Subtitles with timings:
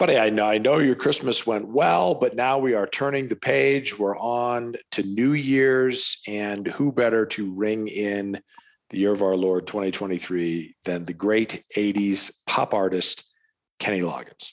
[0.00, 3.36] Buddy, I know I know your Christmas went well, but now we are turning the
[3.36, 3.98] page.
[3.98, 8.40] We're on to New Year's, and who better to ring in
[8.88, 13.30] the year of our Lord 2023 than the great 80s pop artist
[13.78, 14.52] Kenny Loggins?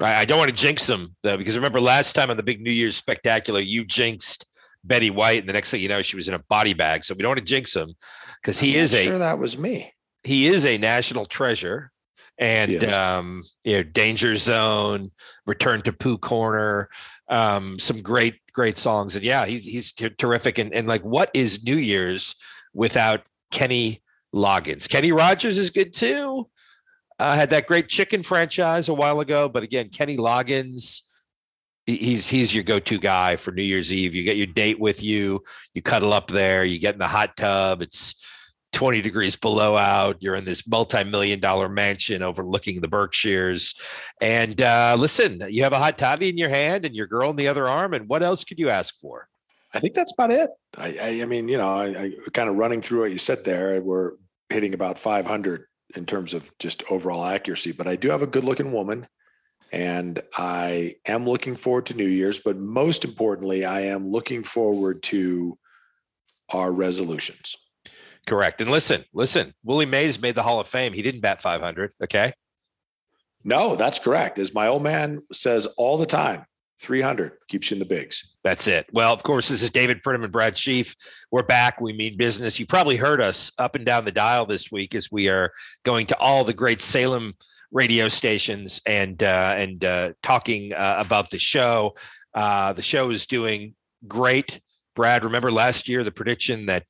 [0.00, 0.16] Right.
[0.16, 2.72] I don't want to jinx him though, because remember last time on the big New
[2.72, 4.46] Year's spectacular, you jinxed
[4.82, 7.04] Betty White, and the next thing you know, she was in a body bag.
[7.04, 7.94] So we don't want to jinx him
[8.42, 9.92] because he I'm is a sure that was me.
[10.24, 11.92] he is a national treasure.
[12.38, 12.94] And Yes.
[12.94, 15.10] um, you know, Danger Zone,
[15.46, 16.88] Return to Pooh Corner,
[17.28, 19.16] um, some great, great songs.
[19.16, 20.58] And yeah, he's he's ter- terrific.
[20.58, 22.36] And and like, what is New Year's
[22.72, 24.02] without Kenny
[24.34, 24.88] Loggins?
[24.88, 26.48] Kenny Rogers is good too.
[27.18, 31.02] Uh, had that great chicken franchise a while ago, but again, Kenny Loggins,
[31.84, 34.14] he's he's your go-to guy for New Year's Eve.
[34.14, 35.42] You get your date with you,
[35.74, 37.82] you cuddle up there, you get in the hot tub.
[37.82, 38.17] It's
[38.72, 40.22] 20 degrees below out.
[40.22, 43.74] You're in this multi-million dollar mansion overlooking the Berkshires.
[44.20, 47.36] And uh, listen, you have a hot toddy in your hand and your girl in
[47.36, 47.94] the other arm.
[47.94, 49.28] And what else could you ask for?
[49.72, 50.50] I think that's about it.
[50.76, 53.44] I, I, I mean, you know, I, I kind of running through what you said
[53.44, 53.80] there.
[53.82, 54.12] We're
[54.48, 58.44] hitting about 500 in terms of just overall accuracy, but I do have a good
[58.44, 59.06] looking woman
[59.72, 65.02] and I am looking forward to New Year's, but most importantly, I am looking forward
[65.04, 65.58] to
[66.50, 67.56] our resolutions.
[68.28, 68.60] Correct.
[68.60, 70.92] And listen, listen, Willie Mays made the Hall of Fame.
[70.92, 71.92] He didn't bat 500.
[72.04, 72.32] Okay.
[73.42, 74.38] No, that's correct.
[74.38, 76.44] As my old man says all the time,
[76.80, 78.36] 300 keeps you in the bigs.
[78.44, 78.86] That's it.
[78.92, 80.94] Well, of course, this is David Pridham and Brad Sheafe.
[81.30, 81.80] We're back.
[81.80, 82.60] We mean business.
[82.60, 85.52] You probably heard us up and down the dial this week as we are
[85.84, 87.34] going to all the great Salem
[87.72, 91.94] radio stations and uh, and uh, talking uh, about the show.
[92.34, 93.74] Uh, the show is doing
[94.06, 94.60] great.
[94.94, 96.84] Brad, remember last year the prediction that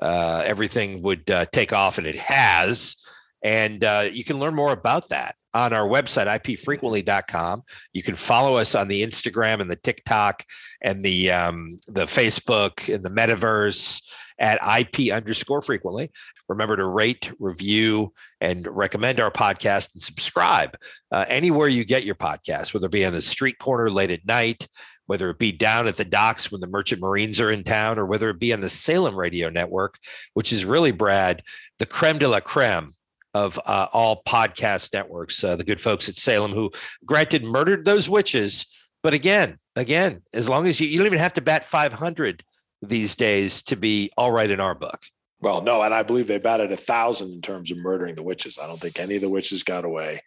[0.00, 2.96] uh, everything would uh, take off, and it has.
[3.42, 7.62] And uh, you can learn more about that on our website, ipfrequently.com.
[7.92, 10.44] You can follow us on the Instagram and the TikTok
[10.82, 14.02] and the um, the Facebook and the metaverse
[14.38, 16.10] at IP underscore frequently.
[16.48, 20.76] Remember to rate, review, and recommend our podcast and subscribe
[21.10, 24.26] uh, anywhere you get your podcast, whether it be on the street corner late at
[24.26, 24.68] night,
[25.06, 28.06] whether it be down at the docks when the merchant marines are in town, or
[28.06, 29.98] whether it be on the Salem radio network,
[30.34, 31.42] which is really, Brad,
[31.78, 32.92] the creme de la creme
[33.34, 35.42] of uh, all podcast networks.
[35.42, 36.70] Uh, the good folks at Salem, who
[37.04, 38.66] granted murdered those witches,
[39.02, 42.42] but again, again, as long as you, you don't even have to bat 500
[42.82, 45.04] these days to be all right in our book.
[45.40, 48.58] Well, no, and I believe they batted a thousand in terms of murdering the witches.
[48.58, 50.20] I don't think any of the witches got away.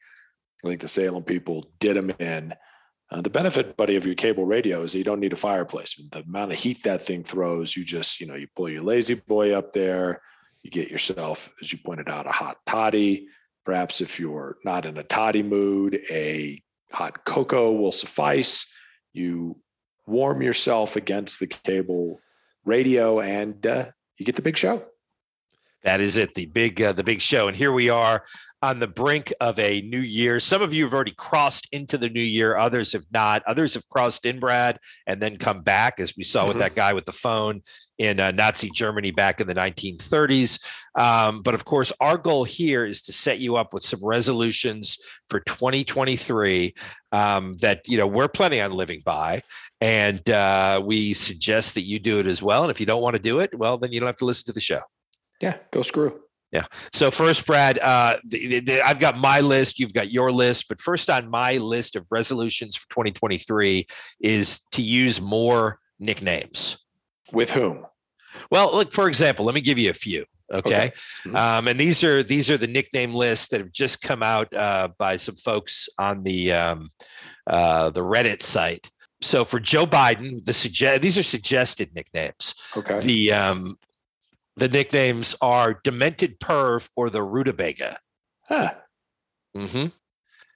[0.64, 2.54] I think the Salem people did them in.
[3.12, 5.96] Uh, the benefit, buddy, of your cable radio is you don't need a fireplace.
[6.12, 9.16] The amount of heat that thing throws, you just, you know, you pull your lazy
[9.16, 10.22] boy up there,
[10.62, 13.28] you get yourself, as you pointed out, a hot toddy.
[13.66, 16.62] Perhaps if you're not in a toddy mood, a
[16.92, 18.72] hot cocoa will suffice.
[19.12, 19.58] You
[20.06, 22.20] warm yourself against the cable
[22.64, 24.86] radio, and uh, you get the big show.
[25.84, 28.26] That is it, the big uh, the big show, and here we are
[28.62, 30.38] on the brink of a new year.
[30.42, 33.42] Some of you have already crossed into the new year, others have not.
[33.48, 36.60] Others have crossed in, Brad, and then come back, as we saw with Mhm.
[36.60, 37.62] that guy with the phone
[37.98, 40.60] in uh, Nazi Germany back in the 1930s.
[40.96, 44.98] Um, but of course, our goal here is to set you up with some resolutions
[45.30, 46.74] for 2023
[47.14, 49.42] um, that you know we're planning on living by,
[49.80, 52.64] and uh, we suggest that you do it as well.
[52.64, 54.46] And if you don't want to do it, well, then you don't have to listen
[54.48, 54.82] to the show.
[55.42, 56.22] Yeah, go screw.
[56.52, 56.66] Yeah.
[56.92, 59.80] So first, Brad, uh, the, the- I've got my list.
[59.80, 60.68] You've got your list.
[60.68, 63.86] But first on my list of resolutions for 2023
[64.20, 66.84] is to use more nicknames.
[67.32, 67.86] With whom?
[68.50, 70.26] Well, look, for example, let me give you a few.
[70.52, 70.92] Okay.
[71.28, 71.36] Mhm.
[71.36, 74.88] Um, and these are these are the nickname lists that have just come out uh,
[74.98, 76.90] by some folks on the um,
[77.46, 78.90] uh, the Reddit site.
[79.22, 82.56] So for Joe Biden, the suggest these are suggested nicknames.
[82.76, 83.00] Okay.
[83.02, 83.78] The um,
[84.60, 87.98] The nicknames are Demented Perv or the Rutabaga.
[88.48, 88.74] Huh.
[89.56, 89.88] Mm-hmm.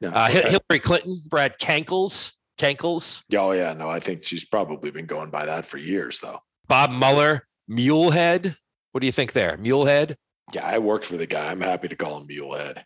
[0.02, 0.42] No, Uh, okay.
[0.50, 5.46] Hillary Clinton, Brad Kankles, Kankles, Oh yeah, no, I think she's probably been going by
[5.46, 6.40] that for years though.
[6.68, 8.56] Bob Mueller, Mulehead.
[8.92, 9.58] What do you think there?
[9.58, 10.16] Mulehead,
[10.54, 11.50] Yeah, I worked for the guy.
[11.50, 12.84] I'm happy to call him Mulehead.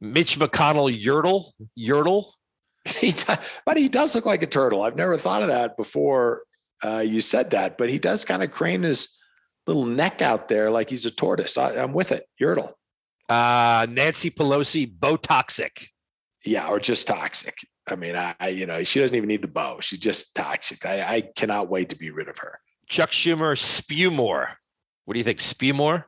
[0.00, 2.24] Mitch McConnell, Yertle, Yertle.
[2.96, 3.34] He, do-
[3.66, 4.80] but he does look like a turtle.
[4.82, 6.42] I've never thought of that before
[6.82, 9.17] uh, you said that, but he does kind of crane his
[9.68, 11.56] little neck out there like he's a tortoise.
[11.56, 12.26] I, I'm with it.
[12.40, 12.72] Yertle.
[13.28, 15.88] Uh, Nancy Pelosi, Botoxic.
[16.44, 17.58] Yeah, or just toxic.
[17.86, 19.80] I mean, I, I you know, she doesn't even need the bow.
[19.80, 20.86] She's just toxic.
[20.86, 22.58] I, I cannot wait to be rid of her.
[22.88, 24.48] Chuck Schumer, Spewmore.
[25.04, 26.04] What do you think, Spewmore?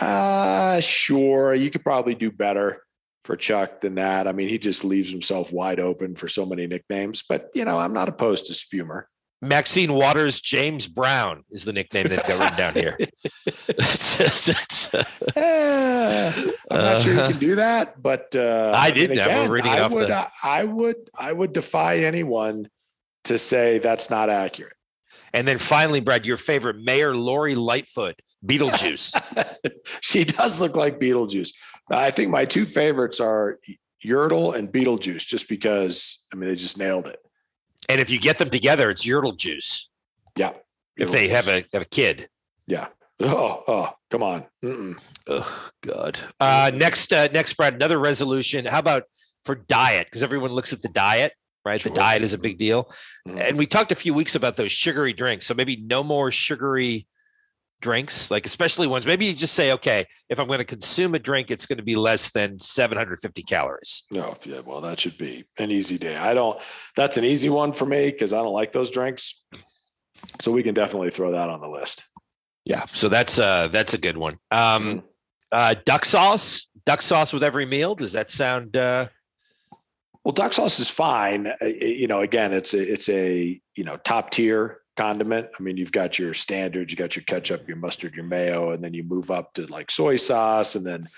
[0.00, 1.54] Uh, sure.
[1.54, 2.82] You could probably do better
[3.24, 4.26] for Chuck than that.
[4.26, 7.78] I mean, he just leaves himself wide open for so many nicknames, but you know,
[7.78, 9.04] I'm not opposed to Spumer.
[9.42, 12.96] Maxine Waters, James Brown is the nickname they've got written down here.
[12.98, 14.94] It's- it's- it's,
[16.70, 19.28] I'm not sure you can do that, but uh, I did mean, know.
[19.44, 22.68] We're reading it I would, the- I would, I would defy anyone
[23.24, 24.74] to say that's not accurate.
[25.32, 29.14] and then finally, Brad, your favorite Mayor Lori Lightfoot, Beetlejuice.
[30.00, 31.50] she does look like Beetlejuice.
[31.90, 33.58] I think my two favorites are
[34.04, 37.18] Yertle and Beetlejuice, just because I mean they just nailed it.
[37.90, 39.90] And if you get them together, it's Yertle Juice.
[40.36, 40.52] Yeah.
[40.96, 42.28] If they have a have a kid.
[42.66, 42.88] yeah.
[43.22, 44.46] Oh, oh, come on.
[44.64, 44.96] Mm-mm.
[45.28, 46.18] Oh God.
[46.40, 47.74] Uh, next, uh, next, Brad.
[47.74, 48.64] Another resolution.
[48.64, 49.02] How about
[49.44, 50.06] for diet?
[50.06, 51.34] Because everyone looks at the diet,
[51.64, 51.80] right?
[51.80, 51.90] Sure.
[51.90, 52.90] The diet is a big deal.
[53.28, 53.38] Mhm.
[53.40, 55.44] And we talked a few weeks about those sugary drinks.
[55.46, 57.06] So maybe no more sugary
[57.80, 59.06] drinks, like especially ones.
[59.06, 61.82] Maybe you just say, okay, if I'm going to consume a drink, it's going to
[61.84, 64.04] be less than 750 calories.
[64.10, 66.16] No, yeah, well, that should be an easy day.
[66.16, 66.60] I don't.
[66.96, 69.42] That's an easy one for me because I don't like those drinks.
[70.40, 72.04] So we can definitely throw that on the list.
[72.66, 72.84] Yeah.
[72.92, 74.34] So that's uh that's a good one.
[74.50, 75.02] Um, Mhm.
[75.50, 77.94] uh, duck sauce, duck sauce with every meal.
[77.94, 78.76] Does that sound?
[78.76, 79.06] uh
[80.22, 81.46] Well, duck sauce is fine.
[81.46, 85.48] Uh, You know, again, it's a it's a you know top tier condiment.
[85.58, 88.84] I mean, you've got your standards, you got your ketchup, your mustard, your mayo, and
[88.84, 91.08] then you move up to like soy sauce, and then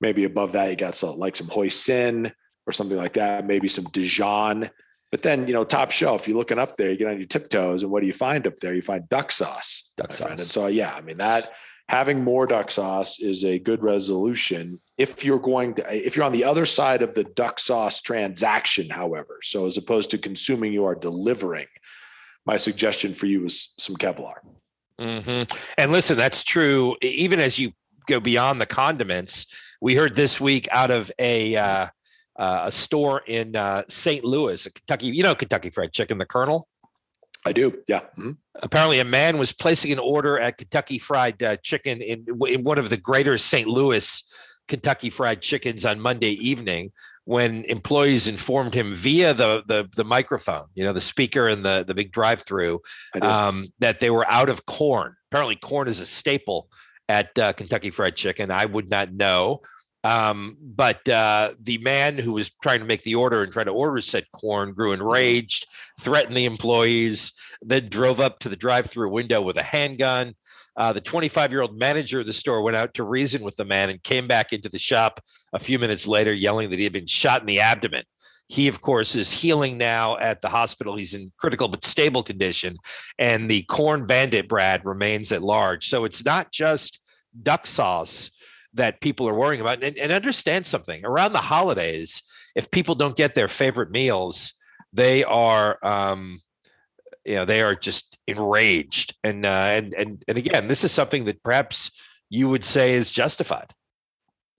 [0.00, 2.32] maybe above that you got some like some hoisin
[2.66, 3.46] or something like that.
[3.46, 4.70] Maybe some Dijon.
[5.10, 6.26] But then you know, top shelf.
[6.26, 8.58] You're looking up there, you get on your tiptoes, and what do you find up
[8.58, 8.74] there?
[8.74, 9.92] You find duck sauce.
[9.98, 10.40] Duck my friend.
[10.40, 11.52] And so, yeah, I mean that
[11.88, 16.32] having more duck sauce is a good resolution if you're going to if you're on
[16.32, 20.84] the other side of the duck sauce transaction however so as opposed to consuming you
[20.84, 21.68] are delivering
[22.46, 24.34] my suggestion for you is some kevlar
[24.98, 25.46] Mhm.
[25.76, 26.96] And listen, that's true.
[27.02, 27.72] Even as you
[28.06, 29.44] go beyond the condiments,
[29.78, 31.88] we heard this week out of a uh,
[32.38, 34.24] uh, a store in uh, St.
[34.24, 35.08] Louis, Kentucky.
[35.08, 36.66] You know, Kentucky Fried Chicken, the Colonel.
[37.44, 38.38] i do yeah Mhm.
[38.62, 42.78] Apparently, a man was placing an order at Kentucky Fried uh, Chicken in in one
[42.78, 43.68] of the greater St.
[43.68, 44.06] Louis
[44.68, 46.92] Kentucky Fried Chickens on Monday evening
[47.24, 51.84] when employees informed him via the the, the microphone, you know, the speaker and the
[51.86, 52.80] the big drive-through,
[53.22, 55.14] um, that they were out of corn.
[55.30, 56.68] Apparently, corn is a staple
[57.08, 58.50] at uh, Kentucky Fried Chicken.
[58.50, 59.60] I would not know.
[60.06, 63.72] Um, but uh, the man who was trying to make the order and try to
[63.72, 65.66] order said corn grew enraged,
[65.98, 70.34] threatened the employees, then drove up to the drive-through window with a handgun.
[70.76, 74.00] Uh, the 25-year-old manager of the store went out to reason with the man and
[74.04, 75.20] came back into the shop
[75.52, 78.04] a few minutes later, yelling that he had been shot in the abdomen.
[78.46, 80.94] He, of course, is healing now at the hospital.
[80.94, 82.76] He's in critical but stable condition,
[83.18, 85.88] and the corn bandit Brad remains at large.
[85.88, 87.00] So it's not just
[87.42, 88.30] duck sauce
[88.76, 89.82] that people are worrying about.
[89.82, 92.22] And, and understand something around the holidays,
[92.54, 94.54] if people don't get their favorite meals,
[94.92, 96.38] they are, um,
[97.24, 99.14] you know, they are just enraged.
[99.24, 101.90] And uh, and and and again, this is something that perhaps
[102.30, 103.70] you would say is justified.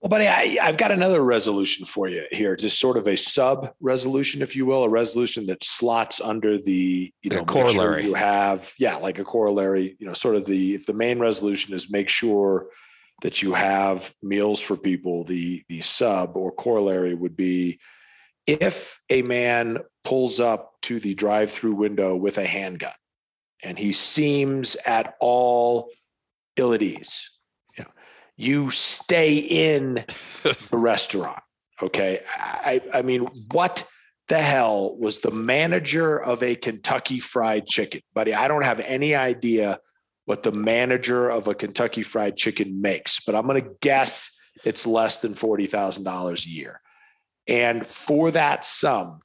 [0.00, 3.70] well buddy I, i've got another resolution for you here just sort of a sub
[3.80, 7.62] resolution if you will a resolution that slots under the you Like a know sure
[7.74, 8.04] corollary.
[8.04, 11.74] you have yeah like a corollary you know sort of the if the main resolution
[11.74, 12.66] is make sure
[13.22, 17.78] that you have meals for people the the sub or corollary would be
[18.46, 22.92] if a man pulls up to the drive-through window with a handgun
[23.62, 25.90] and he seems at all
[26.56, 27.38] ill at ease
[27.76, 27.90] you know
[28.36, 30.04] you stay in
[30.42, 31.42] the restaurant
[31.82, 32.20] okay?
[32.36, 33.86] I i mean what
[34.28, 38.02] the hell was the manager of a kentucky fried chicken?
[38.14, 39.80] Buddy i don't have any idea
[40.28, 44.86] what the manager of a kentucky fried chicken makes but i'm going to guess it's
[44.86, 46.80] less than $40000 a year
[47.46, 49.20] and for that sum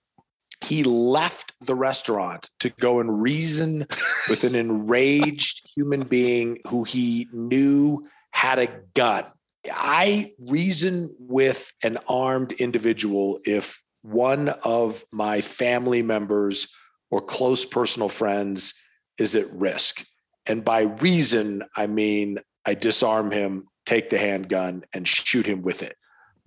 [0.64, 3.86] he left the restaurant to go and reason
[4.30, 9.26] with an enraged human being who he knew had a gun.
[9.72, 16.74] I reason with an armed individual if one of my family members
[17.10, 18.74] or close personal friends
[19.18, 20.06] is at risk.
[20.46, 25.84] And by reason, I mean I disarm him, take the handgun, and shoot him with
[25.84, 25.98] it.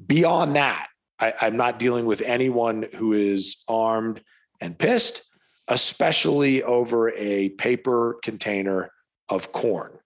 [0.05, 0.89] Beyond that,
[1.19, 4.23] I, I'm not dealing with anyone who is armed
[4.61, 5.23] and pissed,
[5.69, 8.91] especially over a paper container
[9.29, 9.99] of corn.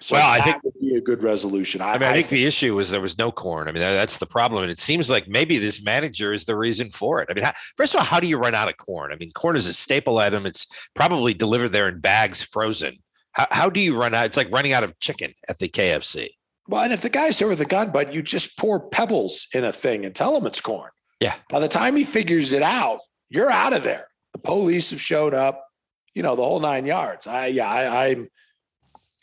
[0.00, 1.80] So Well, I think- would be a good resolution.
[1.80, 3.68] I mean, I think the issue was there was no corn.
[3.68, 4.62] I mean, that, that's the problem.
[4.62, 7.28] And it seems like maybe this manager is the reason for it.
[7.30, 9.12] I mean, how, first of all, how do you run out of corn?
[9.12, 10.44] I mean, corn is a staple item.
[10.44, 12.98] It's probably delivered there in bags, frozen.
[13.32, 14.26] How, how do you run out?
[14.26, 16.30] It's like running out of chicken at the KFC.
[16.68, 19.64] Well, and if the guy's there with a gun, but you just pour pebbles in
[19.64, 20.90] a thing and tell him it's corn.
[21.20, 21.34] Yeah.
[21.48, 24.08] By the time he figures it out, you're out of there.
[24.32, 25.66] The police have showed up,
[26.14, 27.26] you know, the whole nine yards.
[27.26, 28.28] I yeah, I, I'm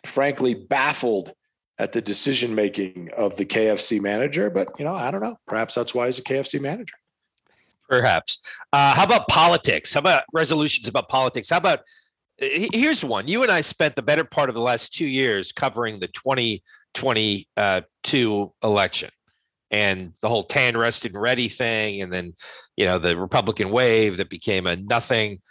[0.06, 1.34] frankly baffled
[1.78, 5.38] at the decision making of the KFC manager, but you know, I don't know.
[5.48, 6.96] Perhaps that's why he's a KFC manager.
[7.88, 8.60] Perhaps.
[8.72, 9.94] Uh, how about politics?
[9.94, 11.50] How about resolutions about politics?
[11.50, 11.80] How about
[12.40, 13.28] here's one.
[13.28, 18.54] You and I spent the better part of the last two years covering the 2022
[18.64, 19.10] election
[19.72, 22.34] and the whole tan rested and ready thing, and then
[22.76, 25.42] you know the Republican wave that became a nothing.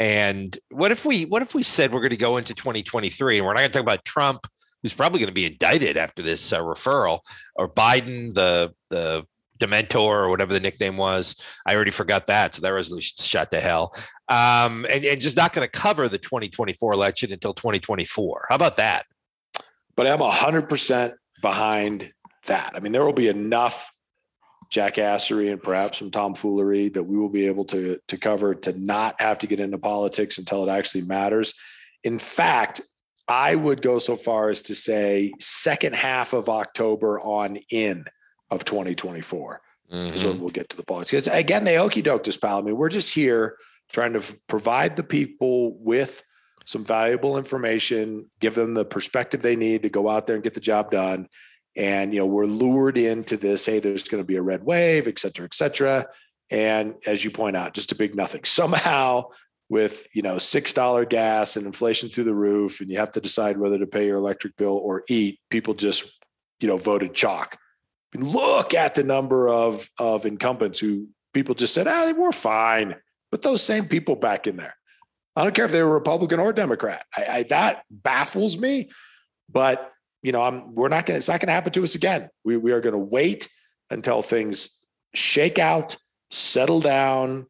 [0.00, 3.46] And what if we what if we said we're going to go into 2023 and
[3.46, 4.46] we're not going to talk about Trump,
[4.82, 7.20] who's probably going to be indicted after this uh, referral,
[7.56, 9.24] or Biden, the the
[9.58, 11.36] Dementor or whatever the nickname was.
[11.66, 13.94] I already forgot that, so that resolution's shot to hell.
[14.28, 18.46] Um, and, and just not going to cover the 2024 election until 2024.
[18.48, 19.06] How about that?
[19.96, 22.12] But I'm hundred percent behind
[22.46, 22.72] that.
[22.74, 23.92] I mean, there will be enough
[24.70, 29.20] jackassery and perhaps some tomfoolery that we will be able to to cover to not
[29.20, 31.54] have to get into politics until it actually matters.
[32.04, 32.80] In fact,
[33.26, 38.04] I would go so far as to say second half of October on in
[38.50, 40.42] of 2024 is when mm-hmm.
[40.42, 41.26] we'll get to the politics.
[41.26, 42.58] Because again, they okey doke this pal.
[42.58, 43.56] I mean, we're just here
[43.90, 46.22] trying to provide the people with
[46.64, 50.52] some valuable information, give them the perspective they need to go out there and get
[50.52, 51.26] the job done.
[51.74, 55.08] And you know, we're lured into this, hey, there's going to be a red wave,
[55.08, 56.06] et cetera, et cetera.
[56.50, 58.42] And as you point out, just a big nothing.
[58.44, 59.30] Somehow
[59.70, 63.20] with you know six dollar gas and inflation through the roof, and you have to
[63.20, 66.18] decide whether to pay your electric bill or eat, people just
[66.60, 67.58] you know voted chalk.
[68.14, 72.96] Look at the number of of incumbents who people just said, ah, they were fine.
[73.30, 74.74] Put those same people back in there.
[75.36, 77.04] I don't care if they were Republican or Democrat.
[77.16, 78.90] I, I, that baffles me.
[79.48, 81.18] But you know, I'm we're not gonna.
[81.18, 82.28] It's not gonna happen to us again.
[82.44, 83.48] We we are gonna wait
[83.90, 84.78] until things
[85.14, 85.96] shake out,
[86.30, 87.46] settle down,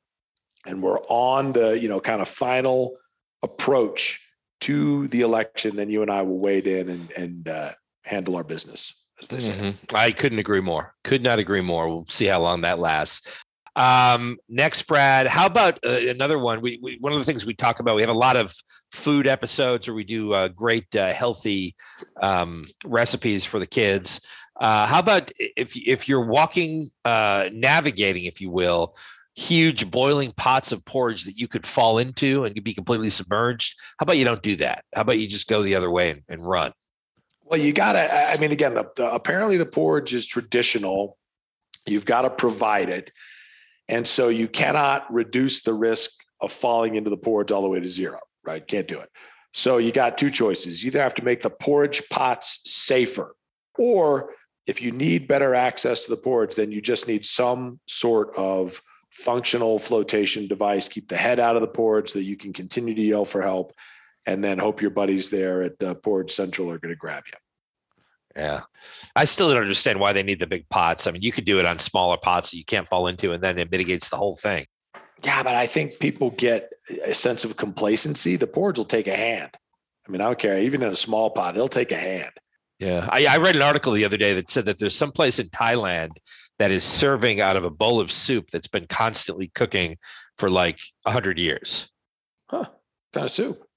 [0.66, 2.96] and we're on the you know kind of final
[3.42, 4.24] approach
[4.60, 5.76] to the election.
[5.76, 7.72] Then you and I will wade in and and uh,
[8.02, 9.52] handle our business, as they say.
[9.52, 9.94] Mhm.
[9.94, 10.94] I couldn't agree more.
[11.04, 11.88] Could not agree more.
[11.88, 13.44] We'll see how long that lasts.
[13.76, 16.60] Um, next, Brad, how about uh, another one?
[16.60, 17.94] We, we one of the things we talk about.
[17.94, 18.52] We have a lot of
[18.90, 21.76] food episodes where we do uh, great uh, healthy
[22.20, 24.20] um, recipes for the kids.
[24.60, 28.96] Uh, how about if if you're walking, uh, navigating, if you will,
[29.36, 33.76] huge boiling pots of porridge that you could fall into and be completely submerged?
[33.98, 34.84] How about you don't do that?
[34.92, 36.72] How about you just go the other way and, and run?
[37.48, 38.32] Well, you got to.
[38.32, 41.16] I mean, again, the, the, apparently the porridge is traditional.
[41.86, 43.10] You've got to provide it,
[43.88, 47.80] and so you cannot reduce the risk of falling into the porridge all the way
[47.80, 48.20] to zero.
[48.44, 48.66] Right?
[48.66, 49.08] Can't do it.
[49.54, 50.84] So you got two choices.
[50.84, 53.34] You either have to make the porridge pots safer,
[53.78, 54.34] or
[54.66, 58.82] if you need better access to the porridge, then you just need some sort of
[59.10, 60.90] functional flotation device.
[60.90, 63.40] Keep the head out of the porridge so that you can continue to yell for
[63.40, 63.72] help
[64.28, 67.38] and then hope your buddies there at uh, Porridge Central are going to grab you.
[68.36, 68.60] Yeah.
[69.16, 71.06] I still don't understand why they need the big pots.
[71.06, 73.42] I mean, you could do it on smaller pots that you can't fall into, and
[73.42, 74.66] then it mitigates the whole thing.
[75.24, 76.70] Yeah, but I think people get
[77.04, 78.36] a sense of complacency.
[78.36, 79.56] The porridge will take a hand.
[80.06, 80.58] I mean, I don't care.
[80.58, 82.30] Even in a small pot, it'll take a hand.
[82.78, 83.08] Yeah.
[83.10, 85.48] I, I read an article the other day that said that there's some place in
[85.48, 86.10] Thailand
[86.58, 89.96] that is serving out of a bowl of soup that's been constantly cooking
[90.36, 91.90] for like 100 years.
[92.50, 92.66] Huh?
[93.14, 93.67] Kind of soup.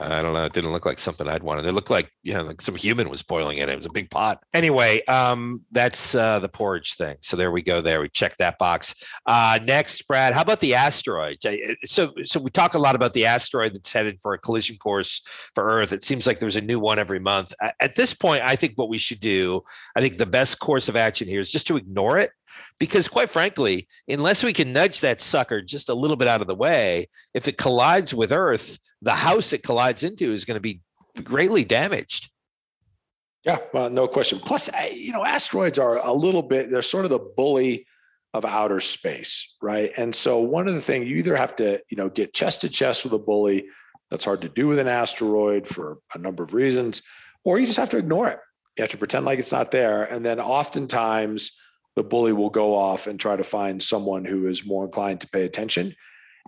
[0.00, 0.44] I don't know.
[0.44, 1.66] It didn't look like something I'd wanted.
[1.66, 3.68] It looked like, you know, like some human was boiling it.
[3.68, 4.42] It was a big pot.
[4.54, 7.16] Anyway, um, that's uh, the porridge thing.
[7.20, 7.80] So there we go.
[7.80, 8.94] There we check that box.
[9.26, 11.38] Uh, next, Brad, how about the asteroid?
[11.44, 11.52] Uh,
[11.84, 15.22] So, so we talk a lot about the asteroid that's headed for a collision course
[15.54, 15.92] for Earth.
[15.92, 17.52] It seems like there's a new one every month.
[17.80, 19.62] At this point, I think what we should do,
[19.96, 22.30] I think the best course of action here is just to ignore it
[22.78, 26.46] because quite frankly, unless we can nudge that sucker just a little bit out of
[26.46, 30.60] the way, if it collides with Earth, the house it collides into is going to
[30.60, 30.80] be
[31.22, 32.30] greatly damaged.
[33.44, 34.38] Yeah, well, no question.
[34.38, 37.86] Plus, you know, asteroids are a little bit, they're sort of the bully
[38.34, 39.92] of outer space, right?
[39.96, 42.68] And so one of the things you either have to, you know, get chest to
[42.68, 43.66] chest with a bully.
[44.10, 47.02] That's hard to do with an asteroid for a number of reasons,
[47.44, 48.38] or you just have to ignore it.
[48.76, 50.04] You have to pretend like it's not there.
[50.04, 51.59] And then oftentimes
[51.96, 55.28] the bully will go off and try to find someone who is more inclined to
[55.28, 55.94] pay attention.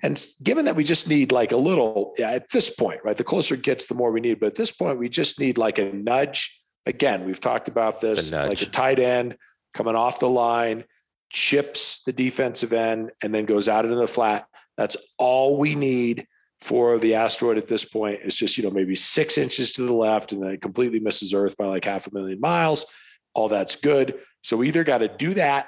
[0.03, 3.17] And given that we just need like a little at this point, right?
[3.17, 4.41] The closer it gets, the more we need.
[4.41, 6.61] But at this point, we just need like a nudge.
[6.87, 9.37] Again, we've talked about this, a like a tight end
[9.75, 10.85] coming off the line,
[11.31, 14.47] chips the defensive end, and then goes out into the flat.
[14.77, 16.27] That's all we need
[16.61, 18.21] for the asteroid at this point.
[18.23, 21.35] It's just, you know, maybe six inches to the left and then it completely misses
[21.35, 22.87] Earth by like half a million miles.
[23.35, 24.21] All that's good.
[24.43, 25.67] So we either got to do that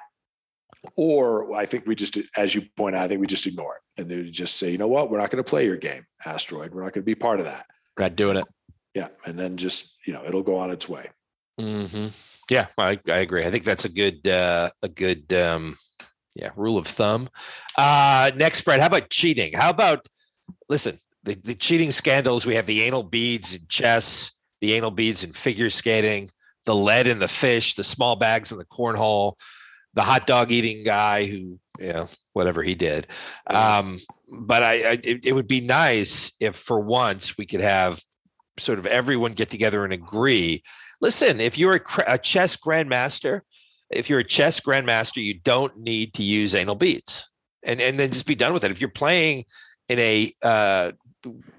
[0.96, 4.00] or I think we just, as you point out, I think we just ignore it
[4.00, 6.74] and they just say, you know what, we're not going to play your game, asteroid.
[6.74, 7.66] We're not going to be part of that.
[7.98, 8.44] Not doing it.
[8.94, 11.10] Yeah, and then just you know it'll go on its way.
[11.60, 12.08] Mm-hmm.
[12.50, 13.44] Yeah, I, I agree.
[13.44, 15.76] I think that's a good uh, a good um,
[16.36, 17.28] yeah rule of thumb.
[17.76, 19.54] Uh, next, Brett, how about cheating?
[19.54, 20.06] How about
[20.68, 22.46] listen the, the cheating scandals?
[22.46, 26.30] We have the anal beads in chess, the anal beads in figure skating,
[26.66, 29.34] the lead in the fish, the small bags in the cornhole
[29.94, 33.06] the hot dog eating guy who, you know, whatever he did.
[33.46, 33.98] Um,
[34.30, 38.02] but I, I it, it, would be nice if for once we could have
[38.58, 40.62] sort of everyone get together and agree.
[41.00, 43.40] Listen, if you're a, a chess grandmaster,
[43.90, 47.30] if you're a chess grandmaster, you don't need to use anal beads,
[47.62, 48.70] and and then just be done with it.
[48.70, 49.44] If you're playing
[49.88, 50.92] in a uh,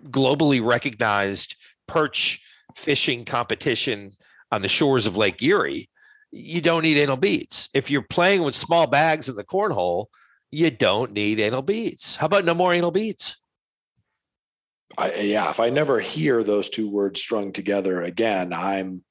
[0.10, 1.56] globally recognized
[1.88, 2.42] perch
[2.76, 4.12] fishing competition
[4.52, 5.90] on the shores of Lake Erie,
[6.32, 7.70] you don't need anal beads.
[7.74, 10.08] If you're playing with small bags in the cornhole,
[10.52, 12.16] you don't need anal beads.
[12.16, 13.38] How about no more anal beads?
[14.98, 19.04] I, yeah, if I never hear those two words strung together again, I'm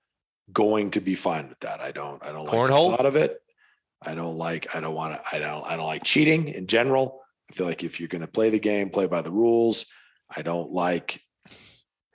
[0.52, 1.80] going to be fine with that.
[1.80, 2.24] I don't.
[2.24, 2.88] I don't cornhole?
[2.88, 3.40] like the thought of it.
[4.02, 4.74] I don't like.
[4.74, 5.36] I don't want to.
[5.36, 5.64] I don't.
[5.64, 7.22] I don't like cheating in general.
[7.50, 9.86] I feel like if you're going to play the game, play by the rules.
[10.34, 11.20] I don't like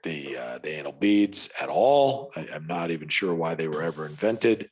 [0.04, 2.32] the uh, the anal beads at all.
[2.36, 4.70] I, I'm not even sure why they were ever invented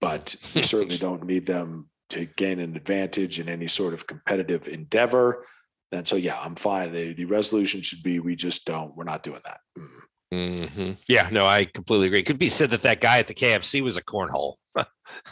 [0.00, 4.66] but you certainly don't need them to gain an advantage in any sort of competitive
[4.66, 5.46] endeavor.
[5.92, 6.92] And so, yeah, I'm fine.
[6.92, 9.60] The, the resolution should be we just don't, we're not doing that.
[9.78, 9.88] Mm.
[10.32, 10.92] Mm-hmm.
[11.08, 12.20] Yeah, no, I completely agree.
[12.20, 14.54] It could be said that that guy at the KFC was a cornhole.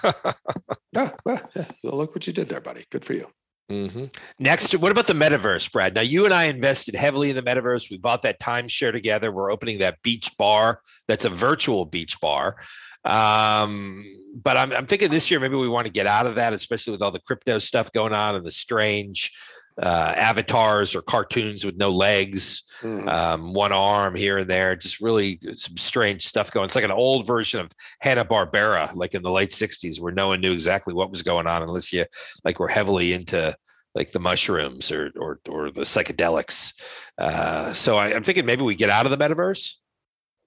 [0.05, 2.85] yeah, well, yeah, look what you did there, buddy.
[2.90, 3.29] Good for you.
[3.70, 4.07] Mm-hmm.
[4.38, 5.94] Next, what about the metaverse, Brad?
[5.94, 7.90] Now, you and I invested heavily in the metaverse.
[7.90, 9.31] We bought that timeshare together.
[9.31, 10.81] We're opening that beach bar.
[11.07, 12.57] That's a virtual beach bar.
[13.04, 14.04] Um,
[14.35, 16.92] but I'm, I'm thinking this year maybe we want to get out of that, especially
[16.92, 19.33] with all the crypto stuff going on and the strange
[19.80, 23.08] uh, avatars or cartoons with no legs, mm-hmm.
[23.08, 24.74] um, one arm here and there.
[24.74, 26.66] Just really some strange stuff going.
[26.66, 30.28] It's like an old version of Hanna Barbera, like in the late '60s, where no
[30.28, 32.04] one knew exactly what was going on unless you
[32.44, 33.54] like were heavily into
[33.94, 36.74] like the mushrooms or or or the psychedelics.
[37.16, 39.74] Uh, so I, I'm thinking maybe we get out of the metaverse.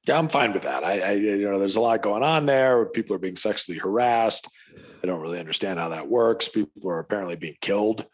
[0.08, 0.84] Yeah, I'm fine with that.
[0.84, 2.86] I, I, you know, there's a lot going on there.
[2.88, 4.48] People are being sexually harassed.
[5.04, 6.50] I don't really understand how that works.
[6.50, 8.08] People are apparently being killed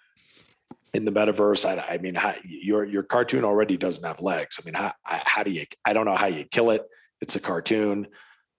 [0.93, 1.65] in the metaverse.
[1.65, 4.59] I, I mean, how, your your cartoon already doesn't have legs.
[4.59, 5.65] I mean, how how do you?
[5.85, 6.85] I don't know how you kill it.
[7.21, 8.07] It's a cartoon.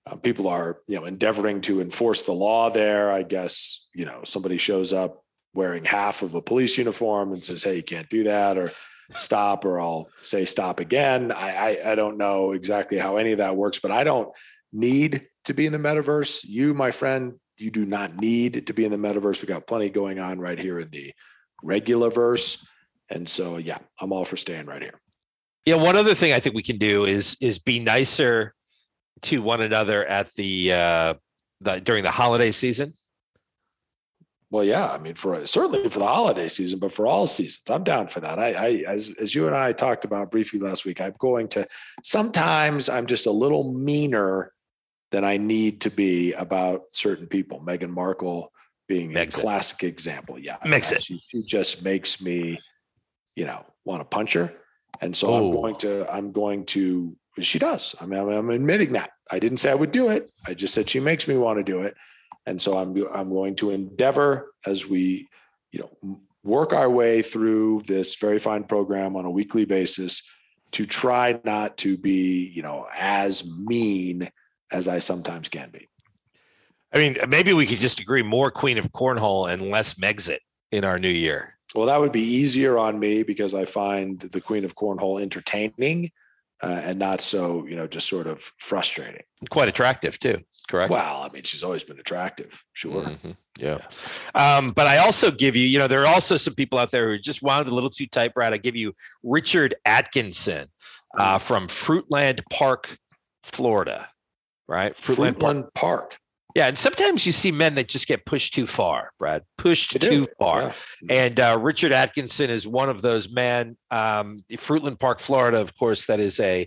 [0.07, 3.11] Uh, people are you know endeavoring to enforce the law there.
[3.13, 7.63] I guess you know somebody shows up wearing half of a police uniform and says,
[7.63, 8.71] "Hey, you can't do that," or
[9.11, 11.33] stop or I'll say stop again.
[11.33, 14.31] I, I, I don't know exactly how any of that works, but I don't
[14.73, 16.45] need to be in the metaverse.
[16.45, 19.41] You, my friend, you do not need to be in the metaverse.
[19.41, 21.13] We got plenty going on right here in the
[21.63, 22.67] regular verse.
[23.11, 25.01] And so yeah, I'm all for staying right here.
[25.65, 28.55] Yeah, one other thing I think we can do is is be nicer
[29.23, 31.15] to one another at the uh
[31.61, 32.95] the during the holiday season.
[34.51, 37.85] Well, yeah, I mean, for certainly for the holiday season, but for all seasons, I'm
[37.85, 38.39] down for that.
[38.39, 41.67] I, I, as as you and I talked about briefly last week, I'm going to.
[42.03, 44.55] Sometimes I'm just a little meaner
[45.11, 47.61] than I need to be about certain people.
[47.61, 48.51] Meghan Markle
[48.89, 49.89] being Makes a classic it.
[49.89, 50.39] example.
[50.39, 51.05] Yeah, makes it.
[51.05, 52.59] She, she, just makes me,
[53.37, 54.53] you know, want to punch her,
[55.01, 55.79] and so I'm going oh.
[55.79, 56.13] to.
[56.13, 57.17] I'm going to.
[57.41, 57.95] She does.
[58.01, 59.11] I mean, I'm admitting that.
[59.31, 60.29] I didn't say I would do it.
[60.47, 61.95] I just said she makes me want to do it.
[62.47, 65.29] And so I'm I'm going to endeavor as we,
[65.71, 70.23] you know, work our way through this very fine program on a weekly basis
[70.73, 74.31] to try not to be, you know, as mean
[74.73, 75.89] as I sometimes can be.
[76.93, 80.39] I mean, maybe we could just agree more Queen of Cornhole and less Megxit
[80.73, 81.59] in our new year.
[81.75, 86.11] Well, that would be easier on me because I find the Queen of Cornhole entertaining
[86.63, 89.23] uh, and not so, you know, just sort of frustrating.
[89.51, 90.39] Quite attractive too.
[90.69, 90.91] Correct.
[90.91, 93.05] Well, I mean, she's always been attractive, sure.
[93.05, 93.37] Mhm.
[93.59, 93.79] Yeah.
[94.35, 97.11] Um, but I also give you, you know, there are also some people out there
[97.11, 98.53] who just wound a little too tight, Brad.
[98.53, 100.69] I give you Richard Atkinson
[101.17, 102.99] uh, from Fruitland Park,
[103.43, 104.09] Florida.
[104.67, 104.95] Right.
[104.95, 105.55] Fruitland, Park.
[105.55, 106.19] Fruitland Park.
[106.55, 106.69] Yeah.
[106.69, 110.09] And sometimes you see men that just get pushed too far, Brad, pushed They do,
[110.09, 110.73] too far.
[111.03, 111.27] yeah.
[111.27, 113.77] And uh, Richard Atkinson is one of those men.
[113.91, 116.67] Um, Fruitland Park, Florida, of course, that is a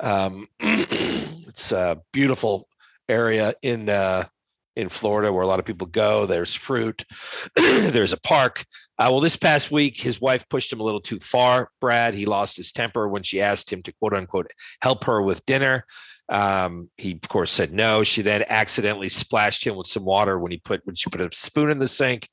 [0.00, 2.68] um, it's a beautiful
[3.08, 4.24] area in uh,
[4.74, 6.26] in Florida where a lot of people go.
[6.26, 7.04] There's fruit,
[7.56, 8.64] there's a park.
[8.98, 11.70] Uh, well, this past week, his wife pushed him a little too far.
[11.80, 14.48] Brad, he lost his temper when she asked him to quote unquote
[14.80, 15.84] help her with dinner.
[16.32, 18.02] Um, he of course said no.
[18.04, 21.28] She then accidentally splashed him with some water when he put when she put a
[21.32, 22.26] spoon in the sink,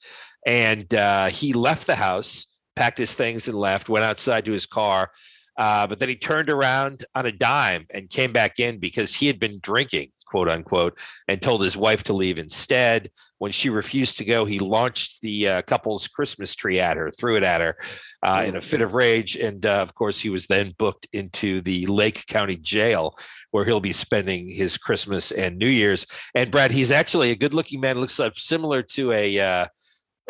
[0.47, 2.45] and uh, he left the house,
[2.77, 3.89] packed his things, and left.
[3.89, 5.11] Went outside to his car,
[5.57, 9.27] uh, but then he turned around on a dime and came back in because he
[9.27, 13.09] had been drinking, quote unquote, and told his wife to leave instead.
[13.39, 17.37] When she refused to go, he launched the uh, couple's Christmas tree at her, threw
[17.37, 17.77] it at her
[18.21, 19.35] uh, in a fit of rage.
[19.35, 23.17] And uh, of course, he was then booked into the Lake County Jail,
[23.51, 26.05] where he'll be spending his Christmas and New Year's.
[26.35, 29.39] And Brad, he's actually a good looking man, looks like similar to a.
[29.39, 29.67] Uh,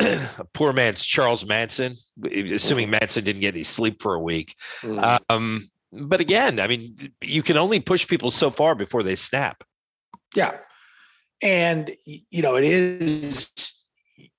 [0.00, 4.54] a poor man's Charles Manson, assuming Manson didn't get any sleep for a week.
[4.80, 5.20] Mm.
[5.28, 9.64] Um, but again, I mean, you can only push people so far before they snap.
[10.34, 10.58] Yeah.
[11.42, 13.50] And, you know, it is,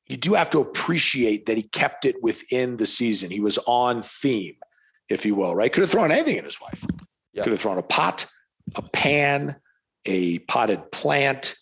[0.08, 3.32] you do have to appreciate that he kept it within the season.
[3.32, 4.56] He was on theme,
[5.10, 5.72] if you will, right?
[5.72, 6.86] Could have thrown anything at his wife.
[7.34, 7.44] Yeah.
[7.44, 8.28] Could have thrown a pot,
[8.76, 9.56] a pan,
[10.06, 11.56] a potted plant,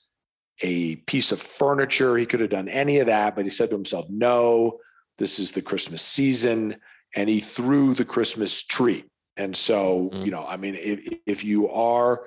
[0.61, 2.17] a piece of furniture.
[2.17, 4.79] He could have done any of that, but he said to himself, no,
[5.17, 6.75] this is the Christmas season.
[7.15, 9.05] And he threw the Christmas tree.
[9.37, 10.25] And so, Mhm.
[10.25, 12.25] you know, I mean, if, if you are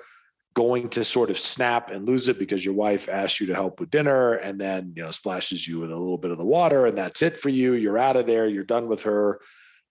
[0.53, 3.79] going to sort of snap and lose it because your wife asked you to help
[3.79, 6.85] with dinner and then, you know, splashes you with a little bit of the water
[6.85, 9.39] and that's it for you, you're out of there, you're done with her.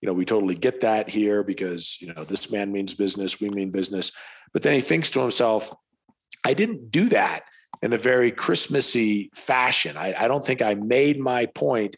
[0.01, 3.51] You know, we totally get that here because, you know, this man means business, we
[3.51, 4.12] mean business.
[4.53, 5.72] But then he thinks to himself,
[6.44, 7.44] I didn't do that
[7.83, 9.96] in a very Christmassy fashion.
[9.96, 11.96] I, I don't think I made my point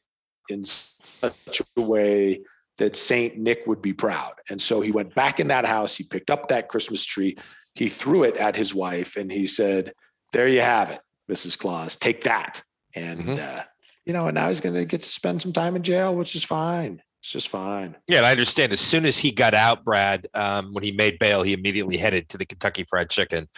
[0.48, 2.42] in such a way
[2.79, 4.35] that Saint Nick would be proud.
[4.50, 5.96] And so he went back in that house.
[5.96, 7.37] He picked up that Christmas tree.
[7.75, 9.93] He threw it at his wife and he said,
[10.33, 11.59] There you have it, Mrs.
[11.59, 11.97] Claus.
[11.97, 12.63] Take that.
[12.95, 13.39] And, Mhm.
[13.39, 13.65] uh,
[14.05, 16.35] you know, and now he's going to get to spend some time in jail, which
[16.35, 17.01] is fine.
[17.21, 17.97] It's just fine.
[18.09, 18.73] Yeah, and I understand.
[18.73, 22.29] As soon as he got out, Brad, um, when he made bail, he immediately headed
[22.31, 23.49] to the Kentucky Fried Chicken,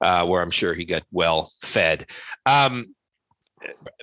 [0.00, 2.06] uh, where I'm sure he got well fed.
[2.46, 2.94] Um,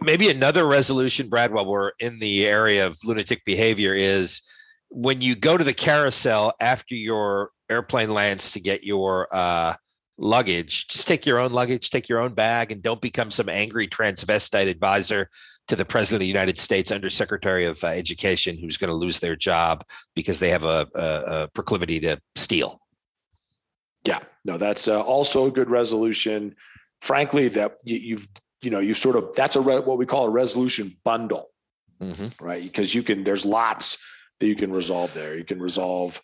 [0.03, 4.41] maybe another resolution, Brad, while we're in the area of lunatic behavior, is
[4.89, 9.73] when you go to the carousel after your airplane lands to get your uh,
[10.17, 13.87] luggage, just take your own luggage, take your own bag, and don't become some angry
[13.87, 15.29] transvestite advisor
[15.67, 19.19] to the president of the United States, undersecretary of uh, education, who's going to lose
[19.19, 19.83] their job
[20.15, 20.99] because they have a, a,
[21.43, 22.81] a proclivity to steal.
[24.05, 26.55] Yeah, no, that's uh, also a good resolution.
[27.01, 28.27] Frankly, that you, you've,
[28.61, 31.51] you know, you sort of, that's a, re- what we call a resolution bundle.
[32.41, 32.63] right?
[32.63, 33.97] Because you can, there's lots
[34.39, 35.37] that you can resolve there.
[35.37, 36.21] You can resolve,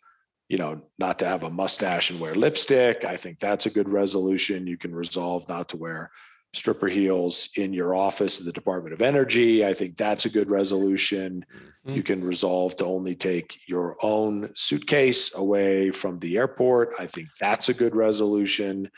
[0.49, 3.05] you know, not to have a mustache and wear lipstick.
[3.05, 4.67] I think that's a good resolution.
[4.67, 6.11] You can resolve not to wear
[6.53, 9.65] stripper heels in your office at the Department of Energy.
[9.65, 11.45] I think that's a good resolution.
[11.87, 16.93] You can resolve to only take your own suitcase away from the airport.
[16.97, 18.89] I think that's a good resolution.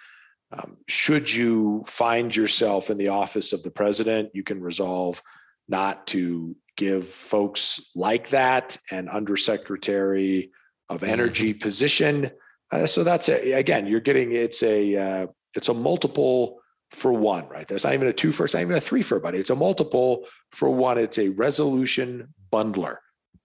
[0.51, 5.21] Um, should you find yourself in the office of the president, you can resolve
[5.67, 10.51] not to give folks like that an undersecretary
[10.89, 12.31] of energy position.
[12.71, 16.59] Uh, so that's a, again, you're getting it's a uh, it's a multiple
[16.91, 17.67] for one, right?
[17.67, 19.39] There's not even a two for, it's not even a three for, buddy.
[19.39, 20.97] It's a multiple for one.
[20.97, 22.97] It's a resolution bundler.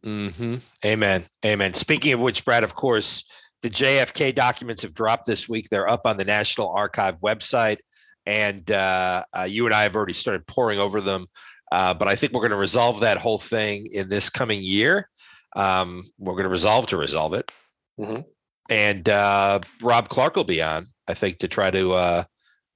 [0.04, 0.56] Mm-hmm.
[0.84, 1.24] Amen.
[1.44, 1.74] Amen.
[1.74, 3.24] Speaking of which, Brad, of course,
[3.62, 5.68] the JFK documents have dropped this week.
[5.70, 7.78] They're up on the National Archive website.
[8.26, 11.26] And uh, uh, you and I have already started poring over them.
[11.72, 15.08] Uh, but I think we're going to resolve that whole thing in this coming year.
[15.56, 17.50] Um, we're going to resolve to resolve it.
[17.98, 18.26] Mhm.
[18.68, 22.24] And uh, Rob Clark will be on, I think, to try to uh,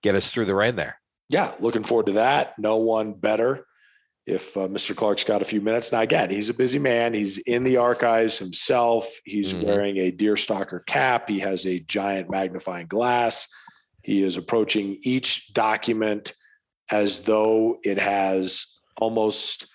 [0.02, 0.98] get us through the rain there.
[1.28, 2.59] Yeah, looking forward to that.
[2.59, 3.66] No one better.
[4.26, 4.96] If uh, Mr.
[4.96, 7.12] Clark's got a few minutes now, again, he's a busy man.
[7.12, 9.06] He's in the archives himself.
[9.24, 9.64] He's Mhm.
[9.64, 11.28] wearing a deerstalker cap.
[11.28, 13.46] He has a giant magnifying glass.
[14.02, 16.32] He is approaching each document
[16.90, 18.66] as though it has
[19.00, 19.66] almost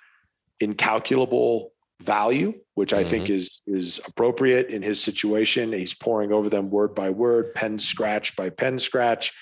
[0.60, 3.34] incalculable value, which I think Mm-hmm.
[3.34, 5.72] is is appropriate in his situation.
[5.72, 9.34] He's poring over them word by word, pen scratch by pen scratch.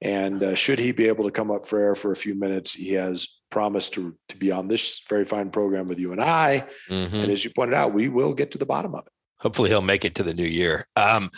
[0.00, 2.74] And uh, should he be able to come up for air for a few minutes,
[2.74, 6.66] he has promised to to be on this very fine program with you and I.
[6.90, 7.12] Mhm.
[7.12, 9.12] And as you pointed out, we will get to the bottom of it.
[9.38, 10.86] Hopefully he'll make it to the new year.
[10.96, 11.30] Um,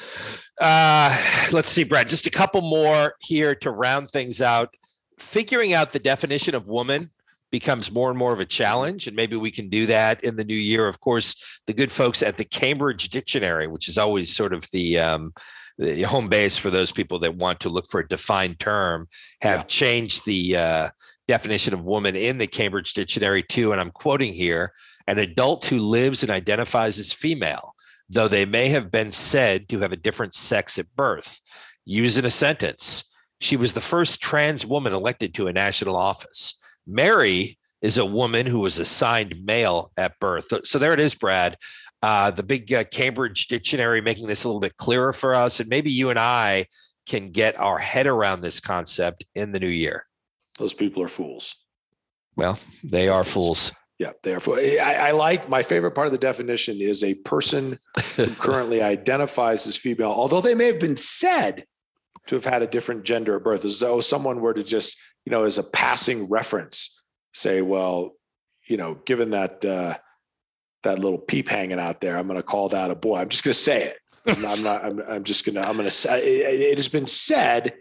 [0.61, 1.11] uh,
[1.53, 4.75] let's see, Brad, just a couple more here to round things out.
[5.19, 7.11] Figuring out the definition of woman
[7.59, 10.45] becomes more and more of a challenge, and maybe we can do that in the
[10.53, 10.89] new year.
[10.89, 11.29] Of course,
[11.69, 15.33] the good folks at the Cambridge Dictionary, which is always sort of the um,
[15.79, 19.07] the home base for those people that want to look for a defined term,
[19.41, 19.67] have Yeah.
[19.81, 20.89] changed the uh,
[21.29, 23.71] definition of woman in the Cambridge Dictionary too.
[23.71, 24.73] And I'm quoting here:
[25.07, 27.67] an adult who lives and identifies as female
[28.11, 31.41] though they may have been said to have a different sex at birth.
[31.87, 33.11] Use in a sentence.
[33.41, 36.59] She was the first trans woman elected to a national office.
[36.87, 40.47] Mary is a woman who was assigned male at birth.
[40.65, 41.57] So there it is, Brad.
[42.03, 45.61] Uh, the big uh, Cambridge Dictionary making this a little bit clearer for us.
[45.61, 46.67] And maybe you and I
[47.07, 50.07] can get our head around this concept in the new year.
[50.59, 51.57] Those people are fools.
[52.37, 53.73] Well, they are fools.
[53.99, 57.77] Yeah, therefore, I, I like my favorite part of the definition is a person
[58.17, 61.65] who currently identifies as female, although they may have been said
[62.27, 65.31] to have had a different gender at birth, as though someone were to just, you
[65.31, 68.13] know, as a passing reference, say, well,
[68.67, 69.97] you know, given that uh,
[70.83, 73.19] that little peep hanging out there, I'm going to call that a boy.
[73.19, 73.97] I'm just going to say it.
[74.27, 74.59] I'm not.
[74.59, 75.67] I'm, not, I'm, I'm just going to.
[75.67, 76.41] I'm going to say.
[76.41, 77.75] It, it has been said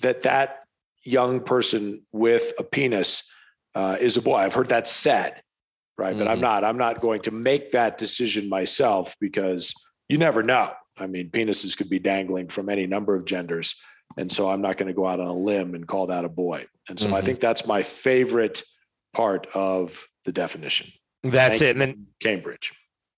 [0.00, 0.60] that that
[1.04, 3.30] young person with a penis
[3.74, 4.36] uh, is a boy.
[4.36, 5.42] I've heard that said,
[5.98, 6.16] right?
[6.16, 6.42] But I'm Mhm.
[6.42, 6.64] not.
[6.64, 9.74] I'm not going to make that decision myself because
[10.08, 10.72] you never know.
[10.98, 13.74] I mean, penises could be dangling from any number of genders,
[14.16, 16.28] and so I'm not going to go out on a limb and call that a
[16.28, 16.66] boy.
[16.88, 17.24] And so I Mhm.
[17.24, 18.62] think that's my favorite
[19.12, 20.92] part of the definition.
[21.22, 21.70] That's Thank it.
[21.70, 22.72] And then Cambridge.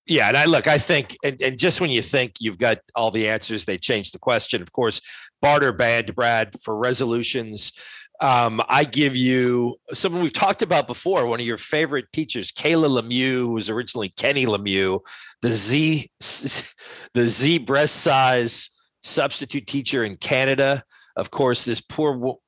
[0.06, 3.10] Yeah, and I look, I think, and, and just when you think you've got all
[3.10, 4.62] the answers, they change the question.
[4.62, 5.00] Of course,
[5.42, 7.72] barter band, Brad, for resolutions.
[8.20, 13.00] Um, I give you someone we've talked about before, one of your favorite teachers, Kayla
[13.00, 15.00] Lemieux, who was originally Kenny Lemieux,
[15.42, 18.70] the Z, the Z breast size
[19.06, 20.82] substitute teacher in Canada.
[21.16, 22.40] Of course, this poor wo-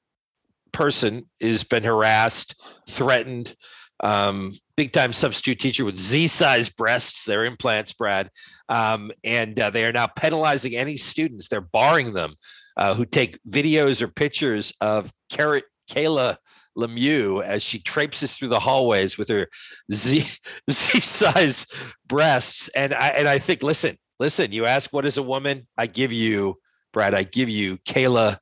[0.73, 3.55] person has been harassed, threatened.
[4.01, 8.31] Um, big time substitute teacher with Z size breasts, their implants, Brad.
[8.69, 11.49] Um, and uh, they are now penalizing any students.
[11.49, 12.35] They're barring them
[12.77, 16.37] uh, who take videos or pictures of Carrot Kayla
[16.77, 19.49] Lemieux as she traipses through the hallways with her
[19.93, 20.25] Z
[20.71, 21.67] Z size
[22.07, 22.69] breasts.
[22.69, 25.67] And I and I think, listen, listen, you ask what is a woman?
[25.77, 26.57] I give you,
[26.93, 28.39] Brad, I give you Kayla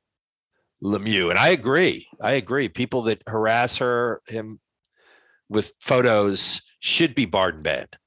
[0.83, 1.29] Lemieux.
[1.29, 2.07] And I agree.
[2.21, 2.69] I agree.
[2.69, 4.59] People that harass her, him
[5.49, 7.97] with photos should be barred and banned.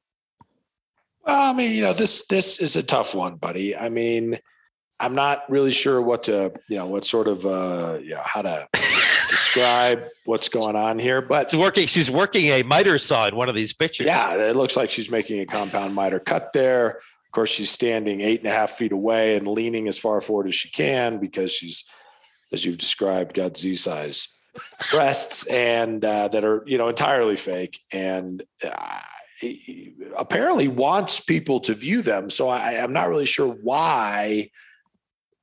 [1.26, 3.76] Well, I mean, you know, this this is a tough one, buddy.
[3.76, 4.38] I mean,
[4.98, 8.42] I'm not really sure what to, you know, what sort of, uh, you know, how
[8.42, 8.68] to
[9.28, 11.20] describe what's going on here.
[11.20, 11.86] But She's working.
[11.86, 14.06] She's working a miter saw in one of these pictures.
[14.06, 17.00] yeah, it looks like she's making a compound miter cut there.
[17.30, 20.48] Of course, she's standing eight and a half feet away and leaning as far forward
[20.48, 21.84] as she can because she's,
[22.52, 24.36] as you've described, got Z size
[24.90, 27.78] breasts and uh, that are, you know, entirely fake.
[27.92, 28.98] And uh,
[30.18, 32.30] apparently wants people to view them.
[32.30, 34.50] So I, I'm not really sure why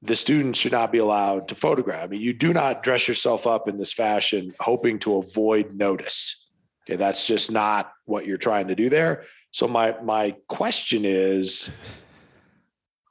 [0.02, 2.04] the students should not be allowed to photograph.
[2.04, 6.50] I mean, you do not dress yourself up in this fashion hoping to avoid notice.
[6.84, 9.24] Okay, that's just not what you're trying to do there.
[9.52, 11.76] So my my question is,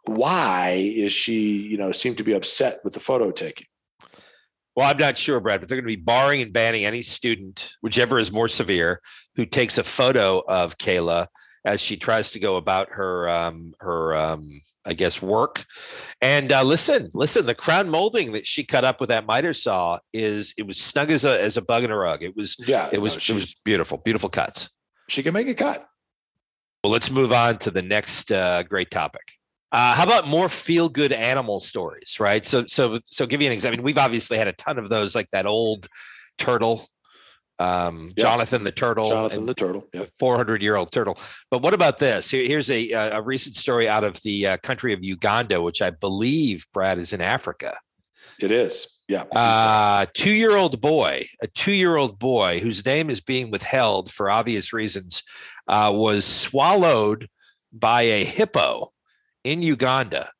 [0.04, 3.66] why is she, you know, seem to be upset with the photo taking?
[4.74, 7.70] Well, I'm not sure, Brad, but they're going to be barring and banning any student,
[7.80, 9.00] whichever is more severe,
[9.34, 11.28] who takes a photo of Kayla
[11.64, 15.64] as she tries to go about her um, her um, I guess work.
[16.22, 19.98] And uh, listen, listen, the crown molding that she cut up with that miter saw
[20.12, 22.22] is it was snug as a as a bug in a rug.
[22.22, 24.70] It was Yeah, it was no, it was beautiful, beautiful cuts.
[25.08, 25.86] she can make a cut.
[26.86, 29.32] Well, let's move on to the next uh, great topic.
[29.72, 32.44] Uh, how about more feel good animal stories, right?
[32.44, 33.74] So, so, so, give you an example.
[33.74, 35.88] I mean, we've obviously had a ton of those, like that old
[36.38, 36.86] turtle,
[37.58, 38.22] um, Yeah.
[38.22, 39.84] Jonathan the turtle, Jonathan the turtle.
[39.92, 40.04] Yeah.
[40.20, 41.18] 400 year old turtle.
[41.50, 42.30] But what about this?
[42.30, 45.90] Here, here's a a recent story out of the uh, country of Uganda, which I
[45.90, 47.76] believe Brad is in Africa.
[48.38, 48.86] It is.
[49.08, 49.24] Yeah.
[49.32, 54.12] Uh, two year old boy, a two year old boy whose name is being withheld
[54.12, 55.22] for obvious reasons,
[55.68, 57.28] uh, was swallowed
[57.72, 58.92] by a hippo
[59.44, 60.30] in Uganda.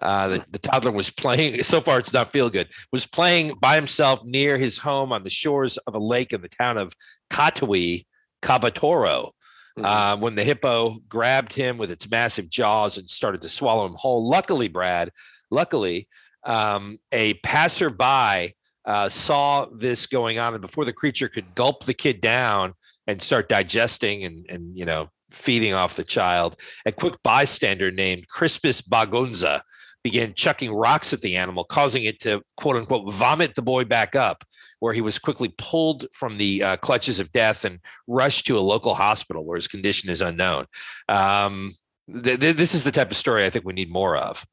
[0.00, 1.62] Uh, the, the toddler was playing.
[1.62, 2.68] So far, it's not feel good.
[2.92, 6.48] Was playing by himself near his home on the shores of a lake in the
[6.48, 6.92] town of
[7.30, 8.04] Katwe,
[8.42, 9.30] Kabatoro.
[9.78, 9.84] mm-hmm.
[9.84, 13.94] uh, when the hippo grabbed him with its massive jaws and started to swallow him
[13.96, 14.28] whole.
[14.28, 15.10] Luckily, Brad,
[15.50, 16.08] luckily,
[16.44, 21.94] um, a passerby uh, saw this going on, and before the creature could gulp the
[21.94, 22.74] kid down
[23.06, 28.28] and start digesting and and you know feeding off the child, a quick bystander named
[28.28, 29.62] Crispus Bagonza
[30.02, 34.16] began chucking rocks at the animal, causing it to quote unquote vomit the boy back
[34.16, 34.44] up,
[34.80, 38.60] where he was quickly pulled from the uh, clutches of death and rushed to a
[38.60, 40.66] local hospital where his condition is unknown.
[41.08, 41.70] Um,
[42.12, 44.44] th- th- this is the type of story I think we need more of.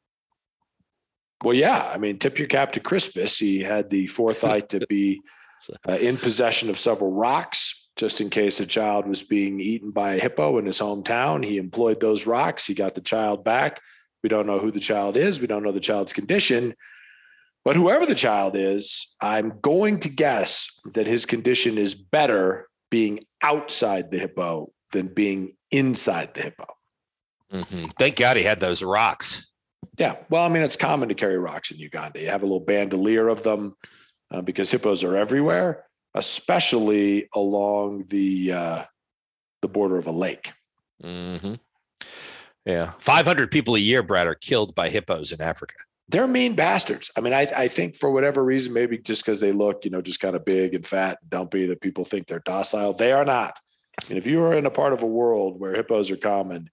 [1.43, 1.89] Well, yeah.
[1.91, 3.37] I mean, tip your cap to Crispus.
[3.39, 5.21] He had the forethought to be
[5.87, 10.13] uh, in possession of several rocks just in case a child was being eaten by
[10.13, 11.43] a hippo in his hometown.
[11.43, 12.65] He employed those rocks.
[12.65, 13.81] He got the child back.
[14.23, 15.41] We don't know who the child is.
[15.41, 16.75] We don't know the child's condition.
[17.65, 23.19] But whoever the child is, I'm going to guess that his condition is better being
[23.41, 26.67] outside the hippo than being inside the hippo.
[27.53, 27.83] Mm-hmm.
[27.97, 29.48] Thank God he had those rocks.
[29.99, 30.15] Yeah.
[30.29, 32.21] Well, I mean, it's common to carry rocks in Uganda.
[32.21, 33.75] You have a little bandolier of them
[34.31, 35.83] uh, because hippos are everywhere,
[36.15, 38.83] especially along the uh,
[39.61, 40.53] the border of a lake.
[41.03, 41.55] Mm-hmm.
[42.65, 42.93] Yeah.
[42.99, 45.75] 500 people a year, Brad, are killed by hippos in Africa.
[46.07, 47.11] They're mean bastards.
[47.17, 50.01] I mean, I, I think for whatever reason, maybe just because they look, you know,
[50.01, 52.93] just kind of big and fat and dumpy, that people think they're docile.
[52.93, 53.59] They are not.
[54.07, 56.69] And if you are in a part of a world where hippos are common,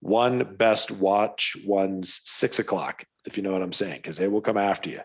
[0.00, 4.40] one best watch one's six o'clock, if you know what I'm saying, because they will
[4.40, 5.00] come after you.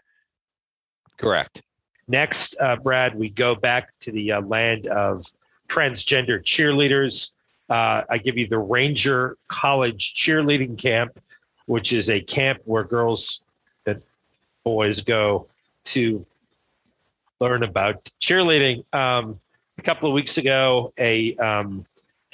[1.17, 1.61] Correct.
[2.07, 5.25] Next, uh, Brad, we go back to the uh, land of
[5.67, 7.31] transgender cheerleaders.
[7.69, 11.19] Uh, I give you the Ranger College Cheerleading Camp,
[11.65, 13.41] which is a camp where girls
[13.87, 14.01] and
[14.63, 15.47] boys go
[15.85, 16.25] to
[17.39, 18.83] learn about cheerleading.
[18.93, 19.39] Um,
[19.77, 21.85] a couple of weeks ago, a um,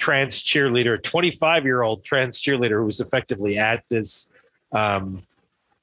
[0.02, 4.28] trans cheerleader, 25 year old trans cheerleader who was effectively at this
[4.72, 5.22] um,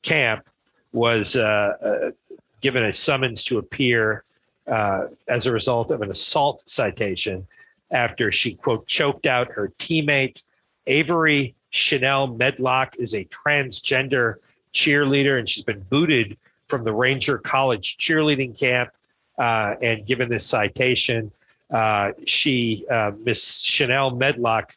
[0.02, 0.46] camp,
[0.92, 2.12] was uh, uh,
[2.60, 4.26] given a summons to appear
[4.68, 7.48] uh, as a result of an assault citation
[7.92, 10.44] after she, quote, choked out her teammate.
[10.86, 14.36] Avery Chanel Medlock is a transgender
[14.74, 18.90] cheerleader, and she's been booted from the Ranger College cheerleading camp
[19.38, 21.32] uh, and given this citation.
[21.70, 24.76] Uh, she, uh, Miss Chanel Medlock,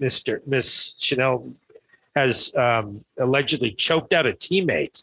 [0.00, 0.44] Mr.
[0.46, 1.52] Miss Chanel,
[2.16, 5.02] has um, allegedly choked out a teammate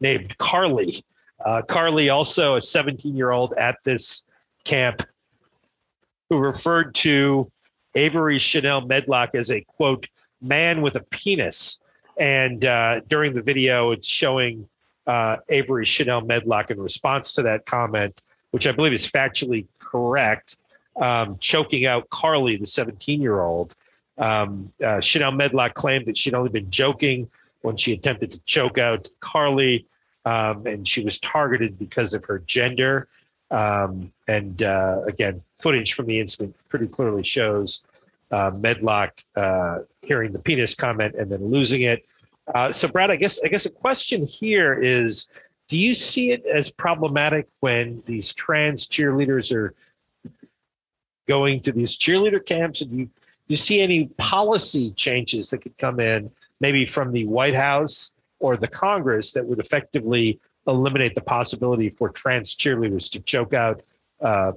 [0.00, 1.04] named Carly.
[1.44, 4.24] Uh, Carly, also a 17 year old at this
[4.64, 5.02] camp,
[6.28, 7.50] who referred to
[7.94, 10.06] Avery Chanel Medlock as a quote,
[10.40, 11.80] man with a penis.
[12.18, 14.68] And uh, during the video, it's showing
[15.06, 18.20] uh, Avery Chanel Medlock in response to that comment,
[18.50, 20.56] which I believe is factually correct,
[21.00, 23.74] um, choking out Carly, the 17 year old.
[24.18, 27.30] Um, uh, Chanel Medlock claimed that she'd only been joking
[27.62, 29.86] when she attempted to choke out Carly,
[30.24, 33.08] um, and she was targeted because of her gender.
[33.50, 37.82] Um, and uh, again, footage from the incident pretty clearly shows
[38.30, 42.04] uh, Medlock uh, hearing the penis comment and then losing it.
[42.54, 45.28] Uh, so, Brad, I guess I guess a question here is:
[45.68, 49.74] Do you see it as problematic when these trans cheerleaders are
[51.28, 52.80] going to these cheerleader camps?
[52.80, 53.10] And you
[53.46, 58.56] you see any policy changes that could come in, maybe from the White House or
[58.56, 63.82] the Congress, that would effectively eliminate the possibility for trans cheerleaders to choke out
[64.20, 64.52] uh,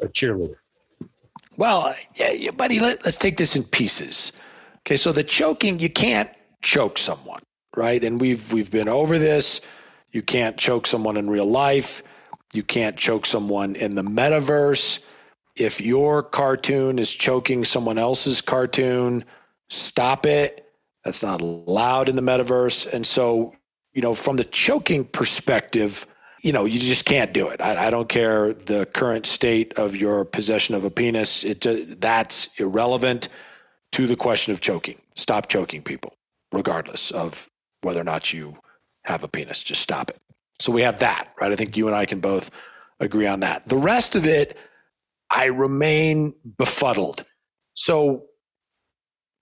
[0.00, 0.56] a cheerleader?
[1.56, 4.32] Well, yeah, buddy, let, let's take this in pieces.
[4.80, 7.42] Okay, so the choking, you can't choke someone,
[7.76, 8.02] right?
[8.02, 9.60] And we've we've been over this.
[10.12, 12.02] You can't choke someone in real life.
[12.52, 15.00] You can't choke someone in the metaverse.
[15.56, 19.24] If your cartoon is choking someone else's cartoon,
[19.68, 20.66] stop it.
[21.04, 22.90] That's not allowed in the metaverse.
[22.92, 23.54] And so
[23.92, 26.06] you know, from the choking perspective,
[26.40, 27.60] you know, you just can't do it.
[27.60, 31.44] I, I, don't care the current state of your possession of a penis.
[31.44, 33.28] It that's irrelevant
[33.92, 35.00] to the question of choking.
[35.14, 36.14] Stop choking people,
[36.52, 37.48] regardless of
[37.82, 38.56] whether or not you
[39.04, 39.62] have a penis.
[39.62, 40.18] Just stop it.
[40.58, 41.52] So we have that, right?
[41.52, 42.50] I think you and I can both
[42.98, 43.68] agree on that.
[43.68, 44.56] The rest of it,
[45.32, 47.24] I remain befuddled.
[47.74, 48.26] So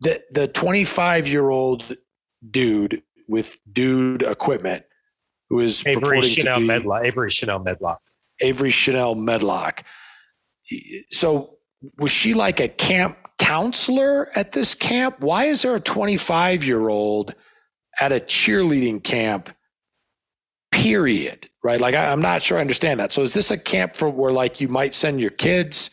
[0.01, 1.97] the the 25 year old
[2.49, 4.85] dude with dude equipment
[5.51, 7.05] who is Avery Chanel be, Medlock.
[7.05, 8.01] Avery Chanel Medlock.
[8.41, 9.85] Avery Chanel Medlock.
[11.11, 11.59] So
[11.99, 15.17] was she like a camp counselor at this camp?
[15.21, 17.35] Why is there a 25 year old
[18.01, 19.51] at a cheerleading camp?
[20.71, 21.50] Period.
[21.63, 21.81] Right.
[21.81, 23.13] Like I, I'm not sure I understand that.
[23.13, 25.91] So is this a camp for where like you might send your kids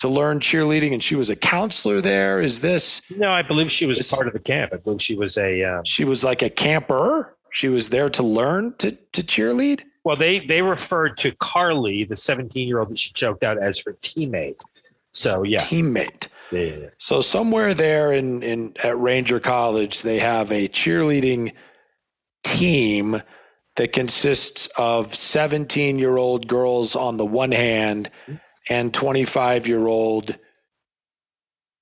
[0.00, 2.40] to learn cheerleading and she was a counselor there?
[2.40, 3.02] Is this?
[3.16, 4.72] No, I believe she was This- part of the camp.
[4.72, 5.62] I believe she was a.
[5.64, 7.36] Um, She was like a camper.
[7.52, 9.82] She was there to learn to, to cheerlead.
[10.04, 13.82] well, they they referred to Carly, the 17 year old that she choked out, as
[13.84, 14.60] her teammate.
[15.12, 16.28] So yeah, Teammate.
[16.50, 16.88] yeah.
[16.98, 21.52] So somewhere there in, in at Ranger College, they have a cheerleading
[22.44, 23.20] team
[23.76, 28.10] that consists of 17 year old girls on the one hand
[28.68, 30.36] and 25 year old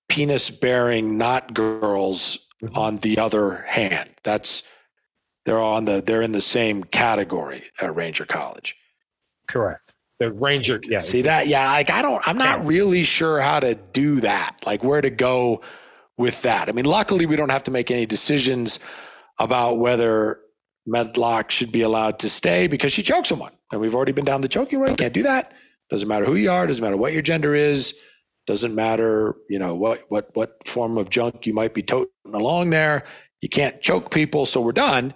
[0.09, 2.77] penis bearing not girls Mhm.
[2.77, 4.11] on the other hand.
[4.23, 4.63] That's
[5.47, 8.77] they're on the they're in the same category at Ranger College.
[9.49, 9.83] correct.
[10.21, 11.49] The Ranger, yeah, See that?
[11.49, 14.57] Yeah, like I don't I'm not really sure how to do that.
[14.67, 15.61] Like where to go
[16.19, 16.69] with that.
[16.69, 18.79] I mean, luckily we don't have to make any decisions
[19.41, 20.41] about whether
[20.87, 23.53] Medlock should be allowed to stay because she choked someone.
[23.73, 24.99] And we've already been down the choking road.
[24.99, 25.53] Can't do that.
[25.91, 27.95] Doesn't matter who you are, doesn't matter what your gender is,
[28.47, 32.71] doesn't matter, you know, what what what form of junk you might be toting along
[32.71, 33.05] there.
[33.41, 35.15] You can't choke people, so we're done.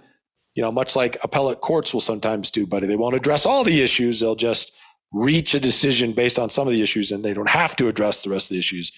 [0.53, 2.87] You know, much like appellate courts will sometimes do, buddy.
[2.87, 4.19] They won't address all the issues.
[4.19, 4.71] They'll just
[5.11, 8.23] reach a decision based on some of the issues and they don't have to address
[8.23, 8.91] the rest of the issues.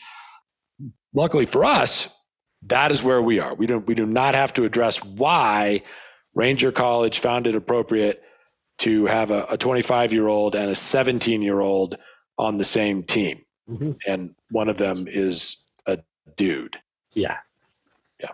[1.13, 2.09] Luckily for us,
[2.63, 3.53] that is where we are.
[3.53, 5.83] We don't we do not have to address why
[6.37, 8.21] Ranger College found it appropriate
[8.79, 11.97] to have a 25 year old and a 17 year old
[12.37, 13.41] on the same team.
[13.67, 13.97] Mhm.
[14.07, 15.57] And one of them is
[15.87, 15.97] a
[16.35, 16.79] dude.
[17.13, 17.37] yeah,
[18.21, 18.29] Yeah.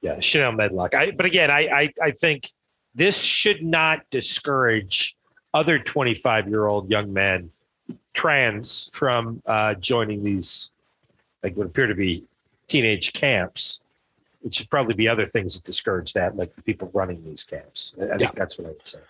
[0.00, 0.20] yeah.
[0.20, 0.94] Chanel Medlock.
[0.94, 2.48] I, but again, I, I I think
[2.94, 5.16] this should not discourage
[5.52, 7.50] other 25 year old young men
[8.14, 10.70] trans from uh, joining these
[11.42, 12.22] like what appear to be
[12.68, 13.80] teenage camps.
[14.44, 17.94] It should probably be other things that discourage that, like the people running these camps.
[17.96, 18.30] I, think Yeah.
[18.34, 19.00] that's what I would say.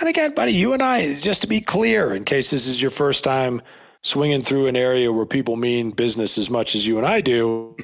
[0.00, 2.90] And again, buddy, you and I, just to be clear, in case this is your
[2.90, 3.62] first time
[4.02, 7.76] swinging through an area where people mean business as much as you and I do,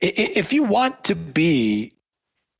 [0.00, 1.92] if you want to be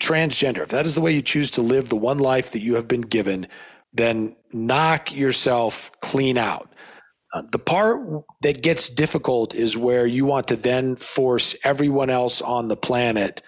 [0.01, 2.77] transgender, if that is the way you choose to live the one life that you
[2.77, 3.49] have been given,
[3.93, 6.70] then knock yourself clean out.
[7.33, 12.43] Uh, the part that gets difficult is where you want to then force everyone else
[12.43, 13.43] on the planet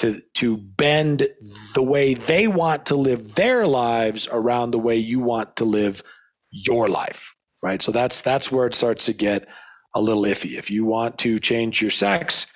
[0.00, 1.28] to to bend
[1.74, 6.02] the way they want to live their lives around the way you want to live
[6.50, 7.82] your life right?
[7.82, 9.46] So that's that's where it starts to get
[9.94, 10.56] a little iffy.
[10.56, 12.46] If you want to change your sex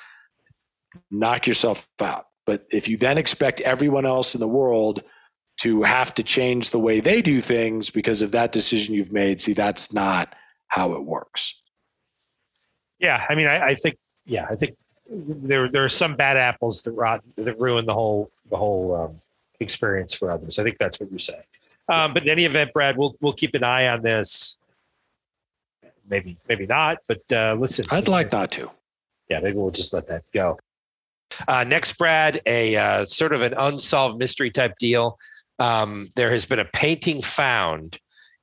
[1.10, 2.26] knock yourself out.
[2.46, 5.02] But if you then expect everyone else in the world
[5.60, 9.40] to have to change the way they do things because of that decision you've made
[9.40, 10.34] see that's not
[10.68, 11.62] how it works
[12.98, 14.76] Yeah, I mean, I, I think, yeah, I think
[15.08, 19.20] there there are some bad apples that rot that ruin the whole the whole um,
[19.60, 20.58] experience for others.
[20.58, 21.42] I think that's what you're saying.
[21.90, 24.58] Um, but in any event, Brad, we'll we'll keep an eye on this.
[26.08, 28.70] Maybe maybe not, but uh, listen, i'd like not to
[29.28, 30.58] yeah, maybe we'll just let that go.
[31.48, 35.18] Uh, next, Brad, a uh, sort of an unsolved mystery type deal.
[35.58, 37.98] Um, there has been a painting found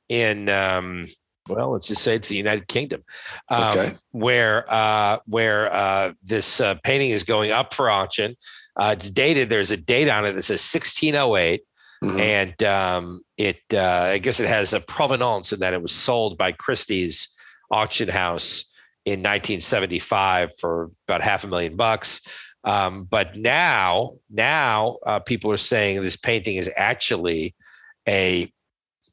[0.10, 1.08] in, um,
[1.56, 3.04] well, let's just say it's the United Kingdom,
[3.50, 3.96] um, Okay.
[4.12, 8.36] where uh, where uh, this uh, painting is going up for auction.
[8.80, 9.50] Uh, it's dated.
[9.50, 11.64] There's a date on it that says 1608,
[12.04, 12.20] Mhm.
[12.20, 16.38] and um, it uh, I guess it has a provenance in that it was sold
[16.38, 17.28] by Christie's
[17.70, 18.66] auction house
[19.06, 22.22] in 1975 for about half a million bucks.
[22.64, 27.56] Um, but now, now uh, people are saying this painting is actually
[28.08, 28.52] a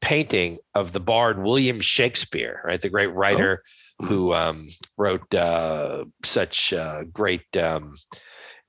[0.01, 2.81] painting of the bard William Shakespeare, right?
[2.81, 3.63] The great writer
[4.01, 4.07] Mhm.
[4.07, 7.95] who um, wrote uh, such uh, great um,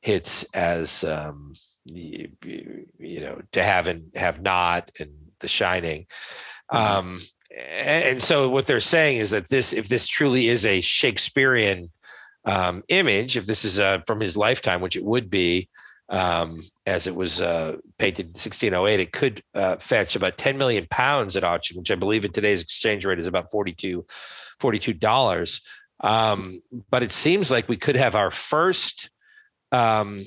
[0.00, 1.54] hits as um,
[1.84, 2.28] you,
[2.98, 6.06] you know, to have and have not, and The Shining.
[6.68, 7.20] Um,
[7.56, 11.90] and, and so what they're saying is that this, if this truly is a Shakespearean
[12.44, 15.68] um, image, if this is uh, from his lifetime, which it would be,
[16.10, 20.86] um, as it was uh, painted in 1608, it could uh, fetch about 10 million
[20.90, 24.04] pounds at auction, which I believe in today's exchange rate is about 42
[24.60, 25.60] $42.
[26.00, 29.10] Um, but it seems like we could have our first
[29.70, 30.24] um,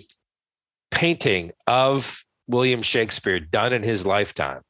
[0.90, 4.62] painting of William Shakespeare done in his lifetime.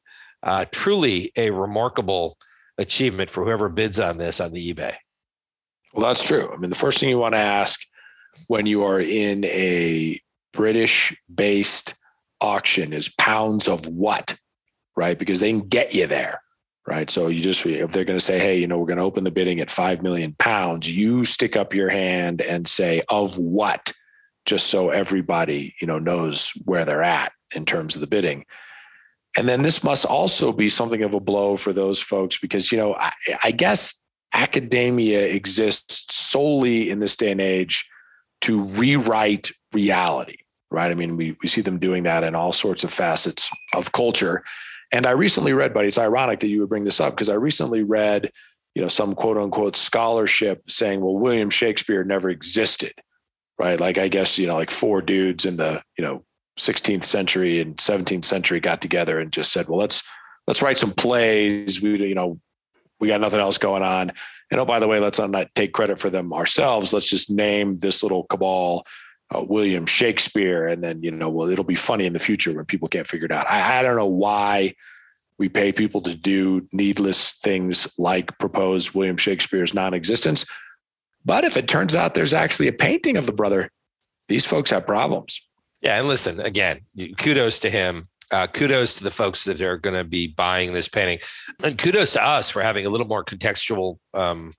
[0.42, 2.36] Uh, truly a remarkable
[2.76, 4.94] achievement for whoever bids on this on the eBay.
[5.94, 6.52] Well, that's true.
[6.52, 7.80] I mean, the first thing you want to ask
[8.48, 10.20] when you are in a
[10.54, 11.94] British based
[12.40, 14.36] auction is pounds of what,
[14.96, 15.18] right?
[15.18, 16.40] Because they can get you there,
[16.86, 17.10] right?
[17.10, 19.24] So you just, if they're going to say, hey, you know, we're going to open
[19.24, 23.92] the bidding at 5 million pounds, you stick up your hand and say, of what?
[24.46, 28.44] Just so everybody, you know, knows where they're at in terms of the bidding.
[29.36, 32.78] And then this must also be something of a blow for those folks because, you
[32.78, 34.02] know, I, I guess
[34.32, 37.88] academia exists solely in this day and age
[38.42, 40.36] to rewrite reality,
[40.74, 40.90] right?
[40.90, 44.44] I mean, we, we see them doing that in all sorts of facets of culture.
[44.92, 47.34] And I recently read, buddy, it's ironic that you would bring this up because I
[47.34, 48.30] recently read,
[48.74, 52.92] you know, some quote unquote scholarship saying, well, William Shakespeare never existed,
[53.58, 53.78] right?
[53.80, 56.24] Like, I guess, you know, like four dudes in the, you know,
[56.58, 60.02] 16th century and 17th century got together and just said, well, let's,
[60.46, 61.80] let's write some plays.
[61.80, 62.38] We, you know,
[63.00, 64.12] we got nothing else going on.
[64.50, 66.92] And oh, by the way, let's not take credit for them ourselves.
[66.92, 68.86] Let's just name this little cabal
[69.34, 72.64] uh, William Shakespeare, and then you know, well, it'll be funny in the future when
[72.64, 73.48] people can't figure it out.
[73.48, 74.74] I, I don't know why
[75.38, 80.46] we pay people to do needless things like propose William Shakespeare's non-existence.
[81.24, 83.70] But if it turns out there's actually a painting of the brother,
[84.28, 85.40] these folks have problems.
[85.80, 86.80] Yeah, and listen again,
[87.18, 90.88] kudos to him uh, kudos to the folks that are going to be buying this
[90.88, 91.18] painting,
[91.62, 94.54] and kudos to us for having a little more contextual um,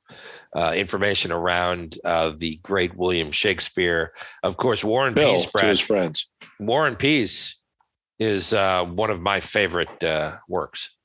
[0.55, 4.13] uh, information around uh, the great William Shakespeare.
[4.43, 6.30] Of course, War and Bill Peace, Brad, to his friends.
[6.59, 7.61] War and Peace
[8.20, 10.97] is uh, one of my favorite uh, works.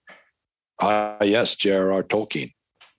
[0.78, 2.02] Uh, yes, J.R.R.
[2.02, 2.52] Tolkien.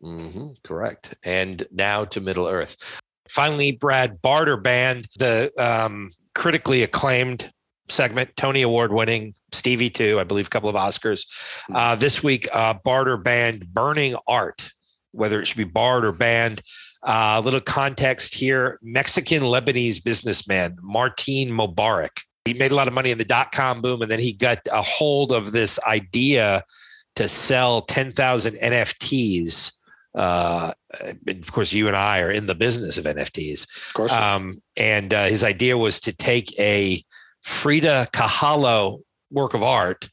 [0.03, 1.16] Mm-hmm, correct.
[1.24, 2.99] And now to Middle Earth.
[3.28, 7.51] Finally, Brad Bar or Ban, the um, critically acclaimed
[7.91, 11.25] segment, Tony Award winning, Stevie too, I believe a couple of Oscars.
[11.67, 11.75] Hmm.
[11.75, 14.71] Uh, this week, uh, Bar or Ban Burning Art,
[15.11, 16.61] whether it should be barred or banned.
[17.03, 22.21] Uh, a little context here Mexican Lebanese businessman Martin Mobarak.
[22.45, 24.59] He made a lot of money in the dot com boom, and then he got
[24.71, 26.63] a hold of this idea
[27.15, 29.75] to sell 10,000 NFTs.
[30.13, 30.73] Uh,
[31.27, 33.87] of course, you and I are in the business of NFTs.
[33.87, 34.13] Of course.
[34.13, 37.03] Um, and uh, his idea was to take a
[37.41, 40.09] Frida Kahlo work of art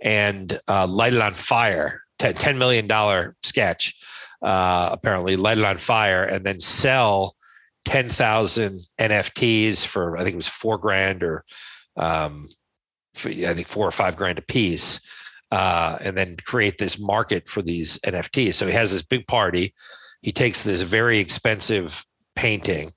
[0.00, 2.02] and uh, light it on fire.
[2.18, 3.94] $10 million sketch,
[4.42, 7.34] uh, apparently, light it on fire and then sell
[7.86, 11.44] 10,000 NFTs for, I think it was four grand or
[11.96, 12.48] um,
[13.14, 15.00] for, I think four or five grand a piece.
[15.50, 18.54] Uh, and then create this market for these NFTs.
[18.54, 19.74] So he has this big party.
[20.22, 22.06] He takes this very expensive
[22.36, 22.92] painting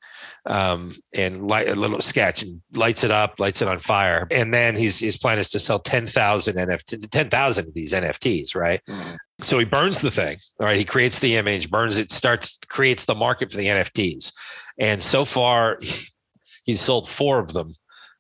[0.45, 4.27] um, and light a little sketch and lights it up, lights it on fire.
[4.31, 8.81] And then his his plan is to sell 10,000 NFT, 10,000 of these NFTs, right?
[8.87, 9.17] Mm.
[9.39, 10.77] So he burns the thing, all right?
[10.77, 14.33] He creates the image, burns it, starts, creates the market for the NFTs.
[14.77, 15.79] And so far,
[16.63, 17.73] he's sold four of them.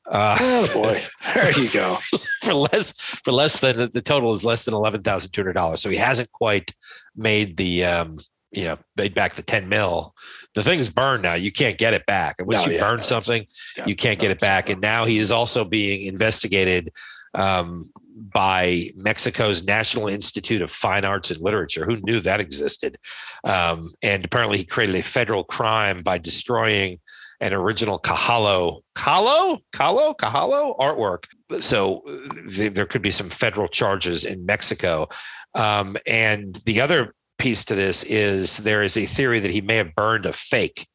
[0.05, 0.99] Uh, oh boy,
[1.33, 1.97] there you go.
[2.41, 2.91] for less,
[3.23, 5.81] for less than the total is less than eleven thousand two hundred dollars.
[5.81, 6.73] So he hasn't quite
[7.15, 8.17] made the um,
[8.53, 10.13] you know, made back the 10 mil.
[10.53, 11.33] The thing's burned now.
[11.33, 12.35] You can't get it back.
[12.37, 13.45] And once no, you yeah, burn no, something,
[13.77, 14.69] yeah, you can't get it back.
[14.69, 16.91] And now he is also being investigated
[17.33, 21.85] um, by Mexico's National Institute of Fine Arts and Literature.
[21.85, 22.97] Who knew that existed?
[23.43, 26.99] Um, and apparently, he created a federal crime by destroying
[27.39, 31.25] an original Kahalo, Kahlo, Kahlo, Kahlo artwork.
[31.61, 32.03] So
[32.49, 35.09] th- there could be some federal charges in Mexico.
[35.55, 37.13] Um, and the other
[37.43, 40.87] piece to this is there is a theory that he may have burned a fake.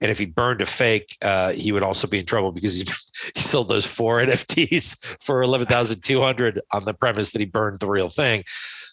[0.00, 2.84] And if he burned a fake, uh, he would also be in trouble because he,
[3.34, 7.44] he sold those four NFTs for eleven thousand two hundred on the premise that he
[7.44, 8.44] burned the real thing.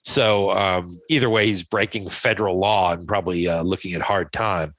[0.03, 4.73] So um, either way, he's breaking federal law and probably uh, looking at hard time.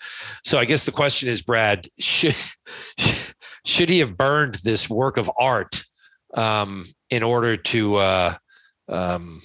[0.44, 2.34] So I guess the question is, Brad, should
[3.64, 5.84] should he have burned this work of art
[6.34, 8.34] um, in order to uh,
[8.88, 9.40] um,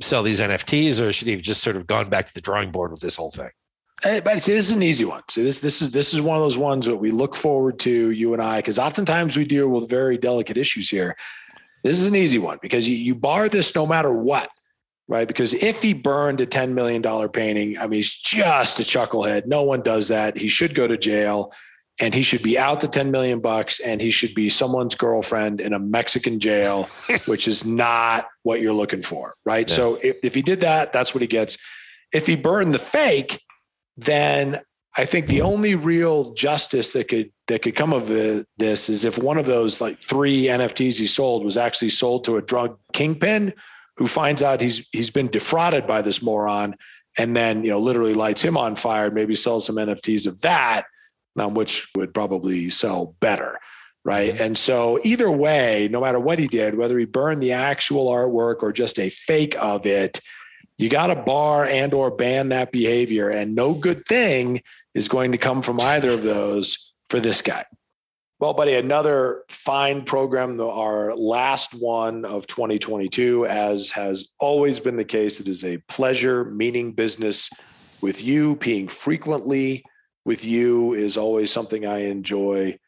[0.00, 2.70] sell these NFTs, or should he have just sort of gone back to the drawing
[2.70, 3.50] board with this whole thing?
[4.02, 5.22] Hey, but see, this is an easy one.
[5.28, 8.10] See, this this is this is one of those ones that we look forward to,
[8.10, 11.16] you and I, because oftentimes we deal with very delicate issues here.
[11.82, 14.50] This is an easy one because you, you bar this no matter what,
[15.08, 15.26] right?
[15.26, 19.46] Because if he burned a $10 million painting, I mean, he's just a chucklehead.
[19.46, 20.36] No one does that.
[20.36, 21.52] He should go to jail
[22.00, 25.60] and he should be out the 10 million bucks and he should be someone's girlfriend
[25.60, 26.88] in a Mexican jail,
[27.26, 29.34] which is not what you're looking for.
[29.44, 29.68] Right.
[29.68, 29.76] Yeah.
[29.76, 31.58] So if, if he did that, that's what he gets.
[32.12, 33.40] If he burned the fake,
[33.98, 34.60] then
[34.96, 38.08] I think the only real justice that could that could come of
[38.58, 42.36] this is if one of those like three NFTs he sold was actually sold to
[42.36, 43.52] a drug kingpin
[43.98, 46.74] who finds out he's he's been defrauded by this moron
[47.18, 50.86] and then you know literally lights him on fire, maybe sells some NFTs of that
[51.38, 53.58] um, which would probably sell better.
[54.02, 54.32] Right.
[54.32, 54.42] Mm-hmm.
[54.42, 58.62] And so, either way, no matter what he did, whether he burned the actual artwork
[58.62, 60.20] or just a fake of it,
[60.78, 63.28] you got to bar and or ban that behavior.
[63.28, 64.62] And no good thing
[64.94, 67.66] is going to come from either of those for this guy.
[68.38, 75.04] Well, buddy, another fine program, our last one of 2022, as has always been the
[75.04, 75.40] case.
[75.40, 77.50] It is a pleasure meaning business
[78.00, 79.84] with you, peeing frequently
[80.24, 82.78] with you is always something I enjoy.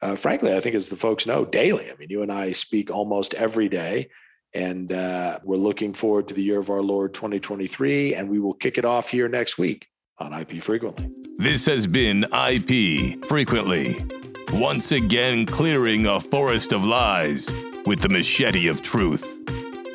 [0.00, 1.90] Uh, frankly, I think as the folks know, daily.
[1.90, 4.10] I mean, you and I speak almost every day,
[4.52, 8.54] and uh, we're looking forward to the year of our Lord 2023, and we will
[8.54, 9.86] kick it off here next week
[10.18, 11.08] on IP Frequently.
[11.38, 14.04] This has been IP Frequently,
[14.52, 17.52] once again clearing a forest of lies
[17.86, 19.38] with the machete of truth.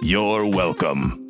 [0.01, 1.26] You're welcome.